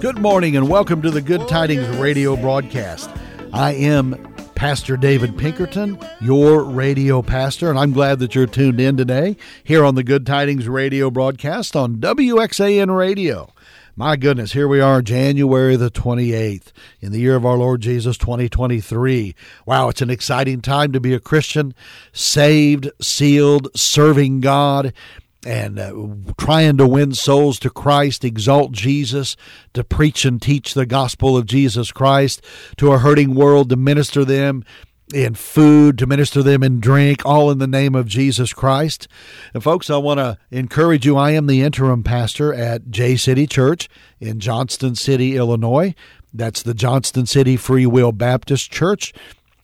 Good 0.00 0.18
morning 0.18 0.56
and 0.56 0.66
welcome 0.66 1.02
to 1.02 1.10
the 1.10 1.20
Good 1.20 1.46
Tidings 1.46 1.86
radio 1.98 2.34
broadcast. 2.34 3.10
I 3.52 3.74
am 3.74 4.16
Pastor 4.54 4.96
David 4.96 5.36
Pinkerton, 5.36 5.98
your 6.22 6.64
radio 6.64 7.20
pastor, 7.20 7.68
and 7.68 7.78
I'm 7.78 7.92
glad 7.92 8.18
that 8.20 8.34
you're 8.34 8.46
tuned 8.46 8.80
in 8.80 8.96
today 8.96 9.36
here 9.62 9.84
on 9.84 9.96
the 9.96 10.02
Good 10.02 10.24
Tidings 10.24 10.66
radio 10.66 11.10
broadcast 11.10 11.76
on 11.76 11.96
WXAN 11.96 12.96
Radio. 12.96 13.52
My 13.94 14.16
goodness, 14.16 14.52
here 14.52 14.66
we 14.66 14.80
are, 14.80 15.02
January 15.02 15.76
the 15.76 15.90
28th, 15.90 16.72
in 17.02 17.12
the 17.12 17.20
year 17.20 17.36
of 17.36 17.44
our 17.44 17.58
Lord 17.58 17.82
Jesus 17.82 18.16
2023. 18.16 19.34
Wow, 19.66 19.90
it's 19.90 20.00
an 20.00 20.08
exciting 20.08 20.62
time 20.62 20.92
to 20.92 21.00
be 21.00 21.12
a 21.12 21.20
Christian, 21.20 21.74
saved, 22.10 22.90
sealed, 23.02 23.68
serving 23.76 24.40
God 24.40 24.94
and 25.44 25.78
uh, 25.78 25.92
trying 26.38 26.76
to 26.76 26.86
win 26.86 27.14
souls 27.14 27.58
to 27.60 27.70
Christ, 27.70 28.24
exalt 28.24 28.72
Jesus, 28.72 29.36
to 29.74 29.82
preach 29.82 30.24
and 30.24 30.40
teach 30.40 30.74
the 30.74 30.86
gospel 30.86 31.36
of 31.36 31.46
Jesus 31.46 31.92
Christ 31.92 32.44
to 32.76 32.92
a 32.92 32.98
hurting 32.98 33.34
world, 33.34 33.70
to 33.70 33.76
minister 33.76 34.24
them 34.24 34.64
in 35.12 35.34
food, 35.34 35.98
to 35.98 36.06
minister 36.06 36.42
them 36.42 36.62
in 36.62 36.80
drink, 36.80 37.24
all 37.24 37.50
in 37.50 37.58
the 37.58 37.66
name 37.66 37.94
of 37.94 38.06
Jesus 38.06 38.52
Christ. 38.52 39.08
And 39.54 39.62
folks, 39.62 39.90
I 39.90 39.96
want 39.96 40.18
to 40.18 40.38
encourage 40.50 41.06
you. 41.06 41.16
I 41.16 41.32
am 41.32 41.46
the 41.46 41.62
interim 41.62 42.02
pastor 42.02 42.54
at 42.54 42.90
J 42.90 43.16
City 43.16 43.46
Church 43.46 43.88
in 44.20 44.40
Johnston 44.40 44.94
City, 44.94 45.36
Illinois. 45.36 45.94
That's 46.32 46.62
the 46.62 46.74
Johnston 46.74 47.26
City 47.26 47.56
Free 47.56 47.86
Will 47.86 48.12
Baptist 48.12 48.70
Church 48.70 49.12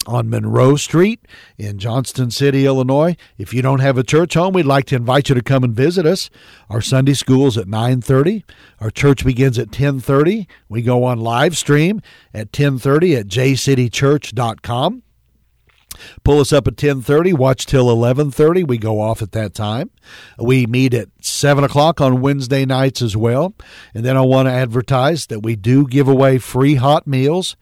on 0.06 0.30
Monroe 0.30 0.76
Street 0.76 1.26
in 1.58 1.78
Johnston 1.78 2.30
City, 2.30 2.66
Illinois. 2.66 3.16
If 3.38 3.52
you 3.52 3.62
don't 3.62 3.80
have 3.80 3.98
a 3.98 4.04
church 4.04 4.34
home, 4.34 4.54
we'd 4.54 4.66
like 4.66 4.86
to 4.86 4.96
invite 4.96 5.28
you 5.28 5.34
to 5.34 5.42
come 5.42 5.64
and 5.64 5.74
visit 5.74 6.06
us. 6.06 6.30
Our 6.70 6.80
Sunday 6.80 7.14
school's 7.14 7.58
at 7.58 7.68
9:30. 7.68 8.44
Our 8.80 8.90
church 8.90 9.24
begins 9.24 9.58
at 9.58 9.70
10:30. 9.70 10.46
We 10.68 10.82
go 10.82 11.04
on 11.04 11.18
live 11.20 11.56
stream 11.56 12.00
at 12.32 12.52
10:30 12.52 13.16
at 13.16 13.26
jcitychurch.com. 13.28 15.02
Pull 16.24 16.40
us 16.40 16.52
up 16.52 16.68
at 16.68 16.76
10:30. 16.76 17.32
Watch 17.32 17.66
till 17.66 17.88
11:30. 17.90 18.62
We 18.62 18.78
go 18.78 19.00
off 19.00 19.22
at 19.22 19.32
that 19.32 19.54
time. 19.54 19.90
We 20.38 20.66
meet 20.66 20.94
at 20.94 21.08
7 21.20 21.64
o'clock 21.64 22.00
on 22.00 22.20
Wednesday 22.20 22.64
nights 22.64 23.00
as 23.02 23.16
well. 23.16 23.54
And 23.94 24.04
then 24.04 24.16
I 24.16 24.20
want 24.20 24.46
to 24.46 24.52
advertise 24.52 25.26
that 25.26 25.42
we 25.42 25.56
do 25.56 25.86
give 25.86 26.08
away 26.08 26.38
free 26.38 26.74
hot 26.74 27.06
meals 27.06 27.56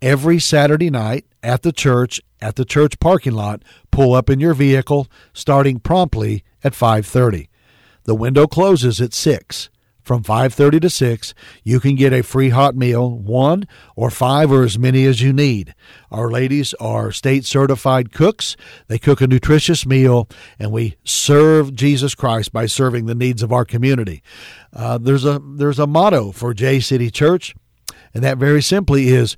every 0.00 0.38
Saturday 0.38 0.90
night 0.90 1.24
at 1.46 1.62
the 1.62 1.72
church 1.72 2.20
at 2.42 2.56
the 2.56 2.64
church 2.64 2.98
parking 2.98 3.32
lot. 3.32 3.62
Pull 3.90 4.14
up 4.14 4.28
in 4.28 4.40
your 4.40 4.52
vehicle 4.52 5.06
starting 5.32 5.78
promptly 5.78 6.44
at 6.62 6.74
5:30. 6.74 7.48
The 8.04 8.14
window 8.14 8.46
closes 8.46 9.00
at 9.00 9.14
6. 9.14 9.70
From 10.02 10.22
5:30 10.22 10.80
to 10.80 10.90
6, 10.90 11.34
you 11.64 11.80
can 11.80 11.96
get 11.96 12.12
a 12.12 12.22
free 12.22 12.50
hot 12.50 12.76
meal, 12.76 13.10
one 13.10 13.64
or 13.96 14.08
five 14.08 14.52
or 14.52 14.62
as 14.62 14.78
many 14.78 15.04
as 15.04 15.20
you 15.20 15.32
need. 15.32 15.74
Our 16.12 16.30
ladies 16.30 16.74
are 16.74 17.10
state 17.10 17.44
certified 17.44 18.12
cooks. 18.12 18.56
They 18.86 18.98
cook 18.98 19.20
a 19.20 19.26
nutritious 19.26 19.84
meal 19.84 20.28
and 20.60 20.70
we 20.70 20.96
serve 21.02 21.74
Jesus 21.74 22.14
Christ 22.14 22.52
by 22.52 22.66
serving 22.66 23.06
the 23.06 23.16
needs 23.16 23.42
of 23.42 23.52
our 23.52 23.64
community. 23.64 24.22
Uh, 24.72 24.98
there's 24.98 25.24
a 25.24 25.40
there's 25.42 25.80
a 25.80 25.88
motto 25.88 26.30
for 26.30 26.54
J 26.54 26.78
City 26.78 27.10
Church, 27.10 27.54
and 28.14 28.22
that 28.22 28.38
very 28.38 28.62
simply 28.62 29.08
is 29.08 29.36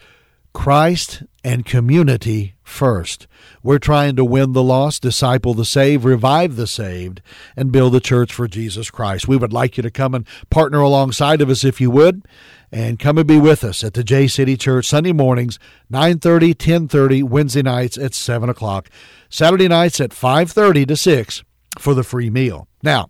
Christ 0.53 1.23
and 1.45 1.65
community 1.65 2.55
first. 2.63 3.27
We're 3.63 3.79
trying 3.79 4.17
to 4.17 4.25
win 4.25 4.53
the 4.53 4.63
lost, 4.63 5.03
disciple 5.03 5.55
the 5.55 5.65
saved, 5.65 6.05
revive 6.05 6.57
the 6.57 6.67
saved, 6.67 7.23
and 7.57 7.73
build 7.73 7.95
a 7.95 8.01
church 8.01 8.33
for 8.33 8.47
Jesus 8.47 8.91
Christ. 8.91 9.29
We 9.29 9.37
would 9.37 9.53
like 9.53 9.77
you 9.77 9.83
to 9.83 9.91
come 9.91 10.15
and 10.15 10.27
partner 10.51 10.81
alongside 10.81 11.41
of 11.41 11.51
us 11.51 11.65
if 11.65 11.81
you 11.81 11.91
would, 11.91 12.27
and 12.71 12.99
come 12.99 13.19
and 13.19 13.27
be 13.27 13.39
with 13.39 13.65
us 13.65 13.83
at 13.83 13.95
the 13.95 14.05
J 14.05 14.27
City 14.27 14.57
Church 14.57 14.87
Sunday 14.87 15.13
mornings, 15.13 15.59
9.30, 15.93 16.55
10.30, 16.55 17.23
Wednesday 17.25 17.63
nights 17.63 17.97
at 17.97 18.15
7 18.15 18.49
o'clock, 18.49 18.91
Saturday 19.31 19.69
nights 19.69 20.01
at 20.01 20.11
5.30 20.11 20.89
to 20.89 20.97
6 20.97 21.45
for 21.79 21.95
the 21.95 22.03
free 22.03 22.31
meal. 22.31 22.69
Now, 22.83 23.09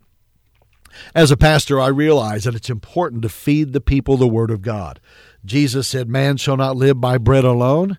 as 1.15 1.31
a 1.31 1.37
pastor, 1.37 1.81
I 1.81 1.89
realize 1.89 2.45
that 2.45 2.55
it's 2.55 2.71
important 2.71 3.23
to 3.23 3.29
feed 3.29 3.73
the 3.73 3.81
people 3.81 4.17
the 4.17 4.29
Word 4.29 4.51
of 4.51 4.63
God. 4.63 5.01
Jesus 5.45 5.89
said, 5.89 6.09
Man 6.09 6.37
shall 6.37 6.57
not 6.57 6.77
live 6.77 7.01
by 7.01 7.19
bread 7.19 7.45
alone, 7.45 7.99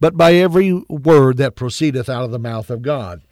but 0.00 0.16
by 0.16 0.34
every 0.34 0.72
word 0.88 1.36
that 1.36 1.56
proceedeth 1.56 2.08
out 2.08 2.24
of 2.24 2.30
the 2.30 2.38
mouth 2.38 2.70
of 2.70 2.82
God. 2.82 3.22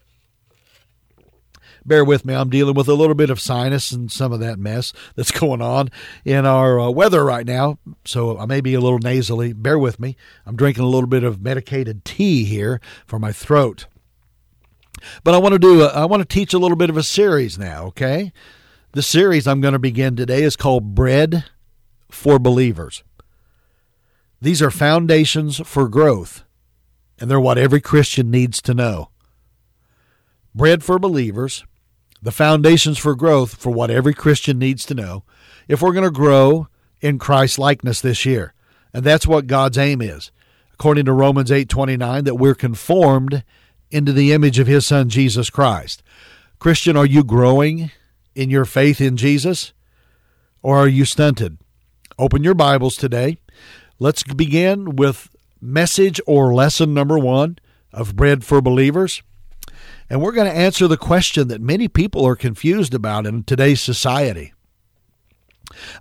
Bear 1.84 2.04
with 2.04 2.24
me, 2.24 2.34
I'm 2.34 2.50
dealing 2.50 2.74
with 2.74 2.88
a 2.88 2.94
little 2.94 3.14
bit 3.14 3.30
of 3.30 3.40
sinus 3.40 3.90
and 3.90 4.12
some 4.12 4.32
of 4.32 4.40
that 4.40 4.58
mess 4.58 4.92
that's 5.16 5.30
going 5.38 5.62
on 5.62 5.90
in 6.24 6.46
our 6.46 6.78
uh, 6.78 6.90
weather 6.90 7.24
right 7.24 7.46
now, 7.46 7.78
so 8.04 8.38
I 8.38 8.46
may 8.46 8.60
be 8.60 8.74
a 8.74 8.80
little 8.80 8.98
nasally. 8.98 9.52
Bear 9.52 9.78
with 9.78 9.98
me. 9.98 10.16
I'm 10.46 10.56
drinking 10.56 10.84
a 10.84 10.88
little 10.88 11.08
bit 11.08 11.24
of 11.24 11.40
medicated 11.40 12.04
tea 12.04 12.44
here 12.44 12.80
for 13.06 13.18
my 13.18 13.32
throat. 13.32 13.86
But 15.24 15.34
I 15.34 15.38
want 15.38 15.54
to 15.54 15.58
do 15.58 15.82
a, 15.82 15.86
I 15.88 16.04
want 16.04 16.20
to 16.20 16.28
teach 16.28 16.52
a 16.52 16.58
little 16.58 16.76
bit 16.76 16.90
of 16.90 16.96
a 16.96 17.02
series 17.02 17.58
now, 17.58 17.86
okay? 17.86 18.32
The 18.92 19.02
series 19.02 19.46
I'm 19.46 19.60
going 19.60 19.72
to 19.72 19.78
begin 19.78 20.16
today 20.16 20.42
is 20.42 20.56
called 20.56 20.94
Bread 20.94 21.44
for 22.10 22.38
Believers. 22.38 23.02
These 24.42 24.62
are 24.62 24.70
foundations 24.70 25.60
for 25.66 25.86
growth, 25.86 26.44
and 27.18 27.30
they're 27.30 27.38
what 27.38 27.58
every 27.58 27.80
Christian 27.80 28.30
needs 28.30 28.62
to 28.62 28.72
know. 28.72 29.10
Bread 30.54 30.82
for 30.82 30.98
believers, 30.98 31.64
the 32.22 32.32
foundations 32.32 32.96
for 32.96 33.14
growth 33.14 33.56
for 33.56 33.70
what 33.70 33.90
every 33.90 34.14
Christian 34.14 34.58
needs 34.58 34.86
to 34.86 34.94
know 34.94 35.24
if 35.68 35.82
we're 35.82 35.92
going 35.92 36.04
to 36.04 36.10
grow 36.10 36.68
in 37.00 37.18
Christ 37.18 37.58
likeness 37.58 38.00
this 38.00 38.24
year. 38.24 38.54
And 38.94 39.04
that's 39.04 39.26
what 39.26 39.46
God's 39.46 39.78
aim 39.78 40.00
is. 40.00 40.30
According 40.72 41.04
to 41.04 41.12
Romans 41.12 41.50
8:29 41.50 42.24
that 42.24 42.36
we're 42.36 42.54
conformed 42.54 43.44
into 43.90 44.12
the 44.12 44.32
image 44.32 44.58
of 44.58 44.66
his 44.66 44.86
son 44.86 45.08
Jesus 45.08 45.50
Christ. 45.50 46.02
Christian, 46.58 46.96
are 46.96 47.06
you 47.06 47.24
growing 47.24 47.90
in 48.34 48.50
your 48.50 48.64
faith 48.64 49.00
in 49.00 49.16
Jesus 49.16 49.72
or 50.62 50.78
are 50.78 50.88
you 50.88 51.04
stunted? 51.04 51.58
Open 52.18 52.42
your 52.42 52.54
Bibles 52.54 52.96
today 52.96 53.38
Let's 54.02 54.22
begin 54.22 54.96
with 54.96 55.28
message 55.60 56.22
or 56.26 56.54
lesson 56.54 56.94
number 56.94 57.18
one 57.18 57.58
of 57.92 58.16
Bread 58.16 58.46
for 58.46 58.62
Believers. 58.62 59.22
And 60.08 60.22
we're 60.22 60.32
going 60.32 60.50
to 60.50 60.56
answer 60.56 60.88
the 60.88 60.96
question 60.96 61.48
that 61.48 61.60
many 61.60 61.86
people 61.86 62.26
are 62.26 62.34
confused 62.34 62.94
about 62.94 63.26
in 63.26 63.44
today's 63.44 63.82
society. 63.82 64.54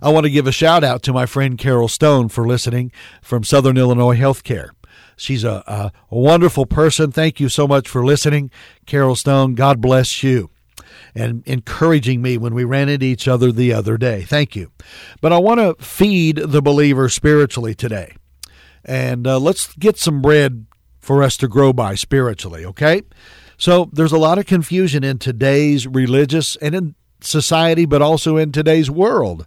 I 0.00 0.08
want 0.08 0.24
to 0.24 0.30
give 0.30 0.46
a 0.46 0.52
shout 0.52 0.82
out 0.82 1.02
to 1.02 1.12
my 1.12 1.26
friend 1.26 1.58
Carol 1.58 1.88
Stone 1.88 2.30
for 2.30 2.46
listening 2.46 2.90
from 3.20 3.44
Southern 3.44 3.76
Illinois 3.76 4.16
Healthcare. 4.16 4.70
She's 5.18 5.44
a, 5.44 5.62
a, 5.66 5.92
a 6.10 6.18
wonderful 6.18 6.64
person. 6.64 7.12
Thank 7.12 7.38
you 7.38 7.50
so 7.50 7.68
much 7.68 7.86
for 7.86 8.02
listening, 8.02 8.50
Carol 8.86 9.14
Stone. 9.14 9.56
God 9.56 9.82
bless 9.82 10.22
you 10.22 10.48
and 11.14 11.42
encouraging 11.46 12.22
me 12.22 12.38
when 12.38 12.54
we 12.54 12.64
ran 12.64 12.88
into 12.88 13.06
each 13.06 13.28
other 13.28 13.52
the 13.52 13.72
other 13.72 13.96
day. 13.96 14.22
Thank 14.22 14.56
you. 14.56 14.70
But 15.20 15.32
I 15.32 15.38
want 15.38 15.60
to 15.60 15.84
feed 15.84 16.36
the 16.36 16.62
believer 16.62 17.08
spiritually 17.08 17.74
today. 17.74 18.14
And 18.84 19.26
uh, 19.26 19.38
let's 19.38 19.74
get 19.74 19.98
some 19.98 20.22
bread 20.22 20.66
for 20.98 21.22
us 21.22 21.36
to 21.38 21.48
grow 21.48 21.72
by 21.72 21.94
spiritually, 21.94 22.64
okay? 22.64 23.02
So 23.56 23.90
there's 23.92 24.12
a 24.12 24.18
lot 24.18 24.38
of 24.38 24.46
confusion 24.46 25.04
in 25.04 25.18
today's 25.18 25.86
religious 25.86 26.56
and 26.56 26.74
in 26.74 26.94
society, 27.20 27.84
but 27.84 28.02
also 28.02 28.36
in 28.36 28.52
today's 28.52 28.90
world 28.90 29.46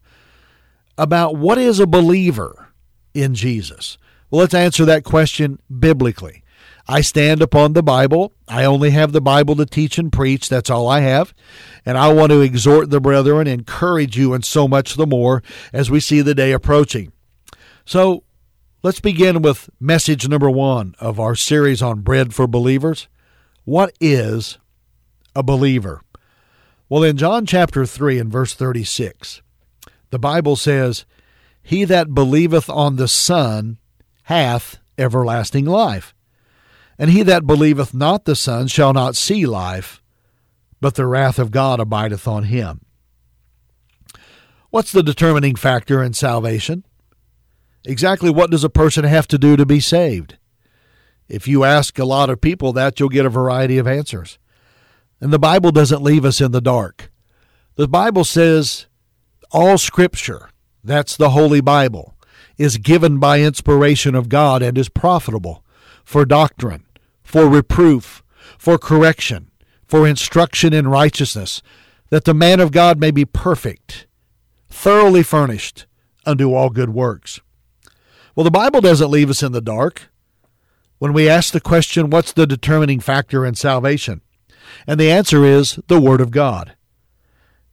about 0.97 1.35
what 1.35 1.57
is 1.57 1.79
a 1.79 1.87
believer 1.87 2.69
in 3.13 3.33
Jesus. 3.33 3.97
Well, 4.29 4.41
let's 4.41 4.53
answer 4.53 4.85
that 4.85 5.03
question 5.03 5.59
biblically. 5.79 6.42
I 6.87 7.01
stand 7.01 7.41
upon 7.41 7.73
the 7.73 7.83
Bible. 7.83 8.33
I 8.47 8.65
only 8.65 8.91
have 8.91 9.13
the 9.13 9.21
Bible 9.21 9.55
to 9.55 9.65
teach 9.65 9.97
and 9.97 10.11
preach. 10.11 10.49
That's 10.49 10.69
all 10.69 10.87
I 10.87 10.99
have. 10.99 11.33
And 11.85 11.97
I 11.97 12.11
want 12.11 12.31
to 12.31 12.41
exhort 12.41 12.89
the 12.89 12.99
brethren, 12.99 13.47
encourage 13.47 14.17
you, 14.17 14.33
and 14.33 14.43
so 14.43 14.67
much 14.67 14.95
the 14.95 15.07
more 15.07 15.41
as 15.71 15.89
we 15.89 15.99
see 15.99 16.21
the 16.21 16.35
day 16.35 16.51
approaching. 16.51 17.13
So 17.85 18.23
let's 18.81 18.99
begin 18.99 19.41
with 19.41 19.69
message 19.79 20.27
number 20.27 20.49
one 20.49 20.95
of 20.99 21.19
our 21.19 21.35
series 21.35 21.81
on 21.81 22.01
bread 22.01 22.33
for 22.33 22.47
believers. 22.47 23.07
What 23.63 23.95
is 24.01 24.57
a 25.35 25.43
believer? 25.43 26.01
Well, 26.89 27.03
in 27.03 27.15
John 27.15 27.45
chapter 27.45 27.85
3 27.85 28.19
and 28.19 28.31
verse 28.31 28.53
36, 28.53 29.41
the 30.09 30.19
Bible 30.19 30.57
says, 30.57 31.05
He 31.61 31.85
that 31.85 32.13
believeth 32.13 32.69
on 32.69 32.97
the 32.97 33.07
Son 33.07 33.77
hath 34.23 34.79
everlasting 34.97 35.65
life. 35.65 36.13
And 37.03 37.11
he 37.11 37.21
that 37.23 37.45
believeth 37.45 37.93
not 37.93 38.23
the 38.23 38.33
Son 38.33 38.69
shall 38.69 38.93
not 38.93 39.17
see 39.17 39.45
life, 39.45 40.01
but 40.79 40.95
the 40.95 41.05
wrath 41.05 41.37
of 41.37 41.51
God 41.51 41.81
abideth 41.81 42.29
on 42.29 42.43
him. 42.43 42.79
What's 44.69 44.93
the 44.93 45.03
determining 45.03 45.55
factor 45.55 46.01
in 46.01 46.13
salvation? 46.13 46.85
Exactly 47.83 48.29
what 48.29 48.51
does 48.51 48.63
a 48.63 48.69
person 48.69 49.03
have 49.03 49.27
to 49.27 49.37
do 49.37 49.57
to 49.57 49.65
be 49.65 49.81
saved? 49.81 50.37
If 51.27 51.45
you 51.45 51.65
ask 51.65 51.99
a 51.99 52.05
lot 52.05 52.29
of 52.29 52.39
people 52.39 52.71
that, 52.71 53.01
you'll 53.01 53.09
get 53.09 53.25
a 53.25 53.29
variety 53.29 53.77
of 53.77 53.85
answers. 53.85 54.39
And 55.19 55.33
the 55.33 55.37
Bible 55.37 55.73
doesn't 55.73 56.01
leave 56.01 56.23
us 56.23 56.39
in 56.39 56.53
the 56.53 56.61
dark. 56.61 57.11
The 57.75 57.89
Bible 57.89 58.23
says 58.23 58.85
all 59.51 59.77
Scripture, 59.77 60.51
that's 60.81 61.17
the 61.17 61.31
Holy 61.31 61.59
Bible, 61.59 62.15
is 62.57 62.77
given 62.77 63.19
by 63.19 63.41
inspiration 63.41 64.15
of 64.15 64.29
God 64.29 64.61
and 64.61 64.77
is 64.77 64.87
profitable 64.87 65.65
for 66.05 66.23
doctrine, 66.23 66.85
for 67.23 67.47
reproof, 67.47 68.23
for 68.57 68.77
correction, 68.77 69.49
for 69.85 70.07
instruction 70.07 70.73
in 70.73 70.87
righteousness, 70.87 71.61
that 72.09 72.25
the 72.25 72.33
man 72.33 72.59
of 72.59 72.71
God 72.71 72.99
may 72.99 73.11
be 73.11 73.25
perfect, 73.25 74.07
thoroughly 74.69 75.23
furnished 75.23 75.85
unto 76.25 76.53
all 76.53 76.69
good 76.69 76.89
works. 76.89 77.41
Well, 78.35 78.43
the 78.43 78.51
Bible 78.51 78.81
doesn't 78.81 79.11
leave 79.11 79.29
us 79.29 79.43
in 79.43 79.51
the 79.51 79.61
dark. 79.61 80.09
When 80.99 81.13
we 81.13 81.29
ask 81.29 81.53
the 81.53 81.61
question, 81.61 82.09
what's 82.09 82.33
the 82.33 82.47
determining 82.47 82.99
factor 82.99 83.45
in 83.45 83.55
salvation? 83.55 84.21
And 84.87 84.99
the 84.99 85.11
answer 85.11 85.43
is 85.43 85.79
the 85.87 85.99
Word 85.99 86.21
of 86.21 86.31
God. 86.31 86.75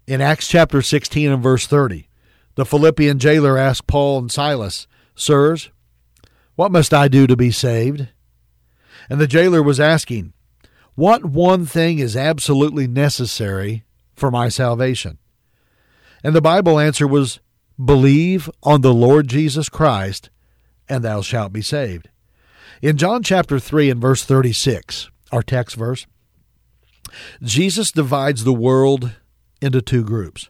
In 0.06 0.20
Acts 0.20 0.48
chapter 0.48 0.82
16 0.82 1.30
and 1.30 1.42
verse 1.42 1.66
30, 1.66 2.08
the 2.56 2.66
Philippian 2.66 3.18
jailer 3.18 3.56
asked 3.56 3.86
Paul 3.86 4.18
and 4.18 4.32
Silas, 4.32 4.86
Sirs, 5.14 5.70
what 6.56 6.72
must 6.72 6.92
I 6.92 7.08
do 7.08 7.26
to 7.26 7.36
be 7.36 7.50
saved? 7.50 8.08
And 9.10 9.20
the 9.20 9.26
jailer 9.26 9.62
was 9.62 9.80
asking, 9.80 10.32
What 10.94 11.24
one 11.24 11.66
thing 11.66 11.98
is 11.98 12.16
absolutely 12.16 12.86
necessary 12.86 13.82
for 14.14 14.30
my 14.30 14.48
salvation? 14.48 15.18
And 16.22 16.34
the 16.34 16.40
Bible 16.40 16.78
answer 16.78 17.08
was, 17.08 17.40
Believe 17.82 18.48
on 18.62 18.82
the 18.82 18.94
Lord 18.94 19.26
Jesus 19.26 19.68
Christ, 19.68 20.30
and 20.88 21.02
thou 21.02 21.22
shalt 21.22 21.52
be 21.52 21.62
saved. 21.62 22.08
In 22.80 22.96
John 22.96 23.22
chapter 23.22 23.58
3 23.58 23.90
and 23.90 24.00
verse 24.00 24.24
36, 24.24 25.10
our 25.32 25.42
text 25.42 25.76
verse, 25.76 26.06
Jesus 27.42 27.90
divides 27.90 28.44
the 28.44 28.52
world 28.52 29.12
into 29.60 29.82
two 29.82 30.04
groups. 30.04 30.48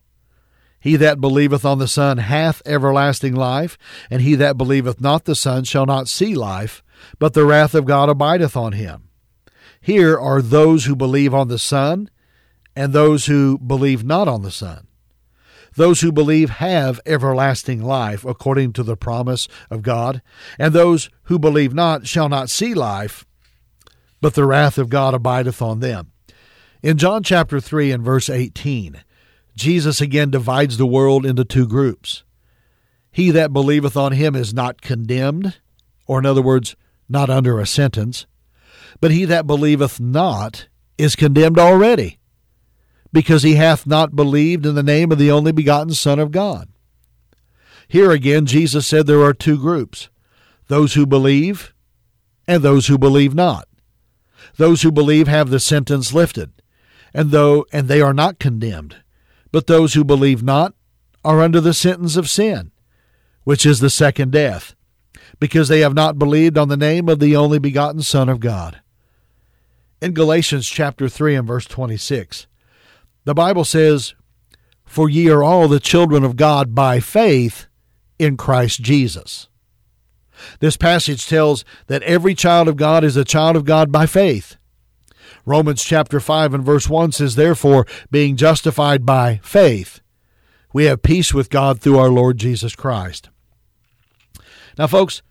He 0.80 0.96
that 0.96 1.20
believeth 1.20 1.64
on 1.64 1.78
the 1.78 1.88
Son 1.88 2.18
hath 2.18 2.62
everlasting 2.66 3.34
life, 3.34 3.78
and 4.10 4.22
he 4.22 4.34
that 4.36 4.56
believeth 4.56 5.00
not 5.00 5.24
the 5.24 5.34
Son 5.34 5.64
shall 5.64 5.86
not 5.86 6.08
see 6.08 6.34
life, 6.34 6.82
but 7.18 7.34
the 7.34 7.44
wrath 7.44 7.74
of 7.74 7.84
God 7.84 8.08
abideth 8.08 8.56
on 8.56 8.72
him. 8.72 9.08
Here 9.80 10.18
are 10.18 10.42
those 10.42 10.84
who 10.84 10.94
believe 10.94 11.34
on 11.34 11.48
the 11.48 11.58
Son, 11.58 12.10
and 12.76 12.92
those 12.92 13.26
who 13.26 13.58
believe 13.58 14.04
not 14.04 14.28
on 14.28 14.42
the 14.42 14.50
Son. 14.50 14.86
Those 15.74 16.00
who 16.00 16.12
believe 16.12 16.50
have 16.50 17.00
everlasting 17.06 17.82
life, 17.82 18.24
according 18.24 18.72
to 18.74 18.82
the 18.82 18.96
promise 18.96 19.48
of 19.70 19.82
God, 19.82 20.20
and 20.58 20.74
those 20.74 21.08
who 21.24 21.38
believe 21.38 21.72
not 21.72 22.06
shall 22.06 22.28
not 22.28 22.50
see 22.50 22.74
life, 22.74 23.24
but 24.20 24.34
the 24.34 24.44
wrath 24.44 24.78
of 24.78 24.90
God 24.90 25.14
abideth 25.14 25.62
on 25.62 25.80
them. 25.80 26.12
In 26.82 26.98
John 26.98 27.22
chapter 27.22 27.60
3 27.60 27.92
and 27.92 28.04
verse 28.04 28.28
18, 28.28 29.02
Jesus 29.54 30.00
again 30.00 30.30
divides 30.30 30.76
the 30.76 30.86
world 30.86 31.24
into 31.24 31.44
two 31.44 31.66
groups. 31.66 32.24
He 33.12 33.30
that 33.30 33.52
believeth 33.52 33.96
on 33.96 34.12
him 34.12 34.34
is 34.34 34.54
not 34.54 34.80
condemned, 34.80 35.58
or 36.06 36.18
in 36.18 36.26
other 36.26 36.42
words, 36.42 36.76
not 37.10 37.30
under 37.30 37.58
a 37.58 37.66
sentence, 37.66 38.26
but 39.00 39.10
he 39.10 39.24
that 39.24 39.46
believeth 39.46 40.00
not 40.00 40.68
is 40.96 41.16
condemned 41.16 41.58
already, 41.58 42.18
because 43.12 43.42
he 43.42 43.54
hath 43.54 43.86
not 43.86 44.16
believed 44.16 44.64
in 44.64 44.74
the 44.74 44.82
name 44.82 45.10
of 45.10 45.18
the 45.18 45.30
only 45.30 45.52
begotten 45.52 45.92
Son 45.94 46.18
of 46.18 46.30
God. 46.30 46.68
Here 47.88 48.10
again, 48.10 48.46
Jesus 48.46 48.86
said 48.86 49.06
there 49.06 49.22
are 49.22 49.34
two 49.34 49.58
groups 49.58 50.08
those 50.68 50.94
who 50.94 51.04
believe 51.04 51.74
and 52.46 52.62
those 52.62 52.86
who 52.86 52.96
believe 52.96 53.34
not. 53.34 53.66
Those 54.56 54.82
who 54.82 54.92
believe 54.92 55.26
have 55.26 55.50
the 55.50 55.58
sentence 55.58 56.12
lifted, 56.12 56.52
and 57.12 57.30
though 57.30 57.66
and 57.72 57.88
they 57.88 58.00
are 58.00 58.14
not 58.14 58.38
condemned 58.38 58.96
but 59.52 59.66
those 59.66 59.94
who 59.94 60.04
believe 60.04 60.42
not 60.42 60.74
are 61.24 61.40
under 61.40 61.60
the 61.60 61.74
sentence 61.74 62.16
of 62.16 62.30
sin, 62.30 62.70
which 63.44 63.66
is 63.66 63.80
the 63.80 63.90
second 63.90 64.32
death, 64.32 64.74
because 65.40 65.68
they 65.68 65.80
have 65.80 65.94
not 65.94 66.18
believed 66.18 66.56
on 66.56 66.68
the 66.68 66.76
name 66.76 67.08
of 67.08 67.18
the 67.18 67.34
only 67.34 67.58
begotten 67.58 68.02
Son 68.02 68.28
of 68.28 68.38
God. 68.38 68.80
In 70.00 70.12
Galatians 70.12 70.68
chapter 70.68 71.08
3 71.08 71.34
and 71.34 71.48
verse 71.48 71.66
26, 71.66 72.46
the 73.24 73.34
Bible 73.34 73.64
says, 73.64 74.14
For 74.84 75.08
ye 75.08 75.28
are 75.28 75.42
all 75.42 75.66
the 75.66 75.80
children 75.80 76.24
of 76.24 76.36
God 76.36 76.74
by 76.74 77.00
faith 77.00 77.66
in 78.18 78.36
Christ 78.36 78.80
Jesus. 78.82 79.48
This 80.60 80.76
passage 80.76 81.26
tells 81.26 81.64
that 81.86 82.02
every 82.02 82.34
child 82.34 82.68
of 82.68 82.76
God 82.76 83.04
is 83.04 83.16
a 83.16 83.24
child 83.24 83.56
of 83.56 83.64
God 83.64 83.90
by 83.90 84.06
faith. 84.06 84.56
Romans 85.46 85.82
chapter 85.82 86.20
5 86.20 86.54
and 86.54 86.64
verse 86.64 86.88
1 86.88 87.12
says, 87.12 87.34
Therefore, 87.34 87.86
being 88.10 88.36
justified 88.36 89.04
by 89.04 89.40
faith, 89.42 90.00
we 90.72 90.84
have 90.84 91.02
peace 91.02 91.34
with 91.34 91.50
God 91.50 91.80
through 91.80 91.98
our 91.98 92.10
Lord 92.10 92.38
Jesus 92.38 92.74
Christ. 92.74 93.30
Now, 94.78 94.86
folks, 94.86 95.22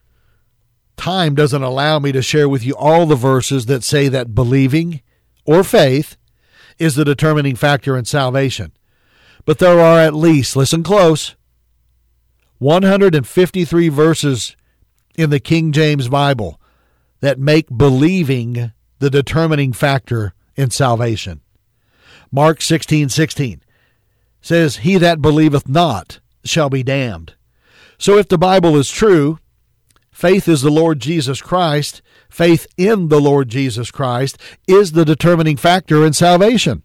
time 0.99 1.33
doesn't 1.33 1.63
allow 1.63 1.97
me 1.97 2.11
to 2.11 2.21
share 2.21 2.49
with 2.49 2.63
you 2.63 2.75
all 2.75 3.05
the 3.05 3.15
verses 3.15 3.65
that 3.67 3.83
say 3.83 4.09
that 4.09 4.35
believing 4.35 5.01
or 5.45 5.63
faith 5.63 6.17
is 6.77 6.95
the 6.95 7.05
determining 7.05 7.55
factor 7.55 7.97
in 7.97 8.05
salvation. 8.05 8.73
But 9.45 9.59
there 9.59 9.79
are 9.79 9.99
at 9.99 10.13
least, 10.13 10.55
listen 10.55 10.83
close, 10.83 11.35
153 12.57 13.89
verses 13.89 14.57
in 15.15 15.29
the 15.29 15.39
King 15.39 15.71
James 15.71 16.09
Bible 16.09 16.59
that 17.21 17.39
make 17.39 17.67
believing 17.75 18.73
the 18.99 19.09
determining 19.09 19.71
factor 19.71 20.33
in 20.55 20.69
salvation. 20.69 21.39
Mark 22.31 22.61
16 22.61 23.09
16 23.09 23.61
says, 24.41 24.77
He 24.77 24.97
that 24.97 25.21
believeth 25.21 25.67
not 25.67 26.19
shall 26.43 26.69
be 26.69 26.83
damned. 26.83 27.35
So 27.97 28.17
if 28.17 28.27
the 28.27 28.37
Bible 28.37 28.75
is 28.75 28.89
true, 28.89 29.39
faith 30.19 30.49
is 30.49 30.61
the 30.61 30.69
Lord 30.69 30.99
Jesus 30.99 31.41
Christ, 31.41 32.01
faith 32.29 32.67
in 32.75 33.07
the 33.07 33.21
Lord 33.21 33.47
Jesus 33.47 33.89
Christ 33.89 34.37
is 34.67 34.91
the 34.91 35.05
determining 35.05 35.55
factor 35.55 36.05
in 36.05 36.11
salvation. 36.11 36.83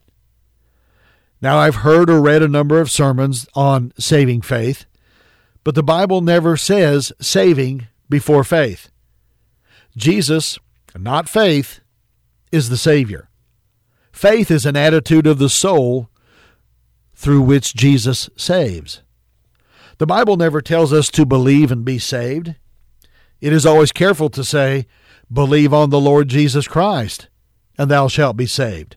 Now, 1.41 1.59
I've 1.59 1.83
heard 1.83 2.09
or 2.09 2.23
read 2.23 2.45
a 2.45 2.49
number 2.49 2.81
of 2.81 2.93
sermons 2.93 3.49
on 3.57 3.93
saving 3.99 4.43
faith, 4.43 4.87
but 5.65 5.75
the 5.75 5.83
Bible 5.83 6.21
never 6.21 6.57
says 6.57 7.13
saving 7.21 7.89
before 8.09 8.45
faith. 8.45 8.93
Jesus, 9.97 10.57
not 10.97 11.29
faith, 11.29 11.81
is 12.53 12.69
the 12.69 12.77
Savior. 12.77 13.29
Faith 14.13 14.49
is 14.49 14.65
an 14.65 14.77
attitude 14.77 15.27
of 15.27 15.41
the 15.41 15.49
soul 15.49 16.08
through 17.17 17.43
which 17.43 17.75
Jesus 17.75 18.31
saves. 18.37 19.03
The 19.99 20.06
Bible 20.06 20.37
never 20.37 20.61
tells 20.61 20.93
us 20.93 21.11
to 21.11 21.27
believe 21.27 21.73
and 21.73 21.85
be 21.85 21.99
saved. 21.99 22.55
It 23.44 23.53
is 23.53 23.67
always 23.67 23.93
careful 23.93 24.31
to 24.31 24.43
say, 24.43 24.86
Believe 25.31 25.74
on 25.74 25.91
the 25.91 26.01
Lord 26.01 26.29
Jesus 26.29 26.67
Christ, 26.67 27.29
and 27.77 27.91
thou 27.91 28.08
shalt 28.08 28.39
be 28.39 28.46
saved. 28.46 28.96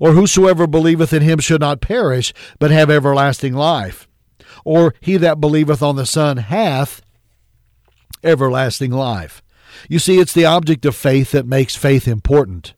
Or 0.00 0.12
whosoever 0.12 0.66
believeth 0.66 1.12
in 1.12 1.20
him 1.20 1.40
should 1.40 1.60
not 1.60 1.82
perish, 1.82 2.32
but 2.58 2.70
have 2.70 2.88
everlasting 2.88 3.52
life. 3.52 4.08
Or 4.64 4.94
he 5.02 5.18
that 5.18 5.42
believeth 5.42 5.82
on 5.82 5.96
the 5.96 6.06
Son 6.06 6.38
hath 6.38 7.02
everlasting 8.24 8.92
life. 8.92 9.42
You 9.90 9.98
see, 9.98 10.18
it's 10.18 10.32
the 10.32 10.46
object 10.46 10.86
of 10.86 10.96
faith 10.96 11.32
that 11.32 11.44
makes 11.44 11.76
faith 11.76 12.08
important 12.08 12.72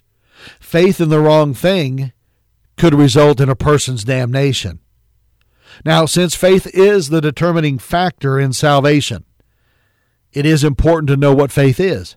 faith 0.59 1.00
in 1.00 1.11
the 1.11 1.21
wrong 1.21 1.54
thing 1.54 2.12
could 2.76 2.92
result 2.92 3.40
in 3.40 3.49
a 3.49 3.54
person's 3.54 4.02
damnation. 4.02 4.80
Now, 5.85 6.06
since 6.06 6.35
faith 6.35 6.66
is 6.75 7.11
the 7.11 7.21
determining 7.21 7.78
factor 7.78 8.40
in 8.40 8.52
salvation, 8.52 9.25
it 10.35 10.45
is 10.45 10.64
important 10.64 11.09
to 11.09 11.17
know 11.17 11.35
what 11.35 11.53
faith 11.53 11.81
is. 11.81 12.17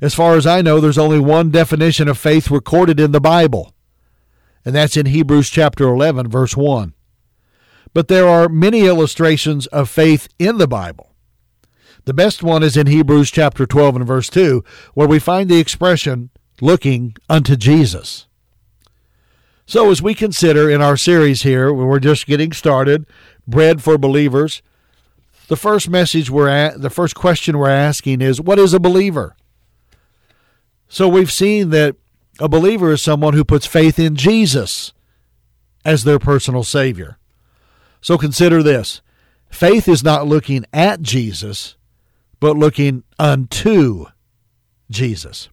As 0.00 0.14
far 0.14 0.36
as 0.36 0.46
I 0.46 0.60
know, 0.60 0.78
there's 0.78 0.98
only 0.98 1.18
one 1.18 1.50
definition 1.50 2.06
of 2.06 2.18
faith 2.18 2.50
recorded 2.50 3.00
in 3.00 3.12
the 3.12 3.20
Bible, 3.20 3.74
and 4.64 4.74
that's 4.74 4.96
in 4.96 5.06
Hebrews 5.06 5.48
chapter 5.48 5.84
11, 5.84 6.28
verse 6.28 6.56
1. 6.56 6.92
But 7.94 8.08
there 8.08 8.28
are 8.28 8.48
many 8.48 8.82
illustrations 8.86 9.66
of 9.68 9.88
faith 9.88 10.28
in 10.38 10.58
the 10.58 10.68
Bible. 10.68 11.14
The 12.04 12.14
best 12.14 12.42
one 12.42 12.62
is 12.62 12.76
in 12.76 12.86
Hebrews 12.86 13.30
chapter 13.30 13.66
12 13.66 13.96
and 13.96 14.06
verse 14.06 14.28
2, 14.28 14.62
where 14.94 15.08
we 15.08 15.18
find 15.18 15.48
the 15.48 15.58
expression, 15.58 16.30
looking 16.60 17.16
unto 17.28 17.56
Jesus. 17.56 18.26
So, 19.64 19.90
as 19.90 20.00
we 20.00 20.14
consider 20.14 20.70
in 20.70 20.80
our 20.80 20.96
series 20.96 21.42
here, 21.42 21.72
we're 21.72 21.98
just 21.98 22.26
getting 22.26 22.52
started, 22.52 23.06
Bread 23.48 23.82
for 23.82 23.98
Believers, 23.98 24.62
the 25.48 25.56
first 25.56 25.88
message 25.88 26.30
we're 26.30 26.48
at, 26.48 26.80
the 26.80 26.90
first 26.90 27.14
question 27.14 27.58
we're 27.58 27.68
asking 27.68 28.20
is, 28.20 28.40
What 28.40 28.58
is 28.58 28.74
a 28.74 28.80
believer? 28.80 29.36
So, 30.88 31.08
we've 31.08 31.32
seen 31.32 31.70
that 31.70 31.96
a 32.38 32.48
believer 32.48 32.92
is 32.92 33.02
someone 33.02 33.34
who 33.34 33.44
puts 33.44 33.66
faith 33.66 33.98
in 33.98 34.16
Jesus 34.16 34.92
as 35.84 36.04
their 36.04 36.18
personal 36.18 36.64
Savior. 36.64 37.18
So, 38.00 38.18
consider 38.18 38.62
this 38.62 39.00
faith 39.50 39.88
is 39.88 40.04
not 40.04 40.26
looking 40.26 40.64
at 40.72 41.02
Jesus, 41.02 41.76
but 42.40 42.56
looking 42.56 43.04
unto 43.18 44.06
Jesus. 44.90 45.48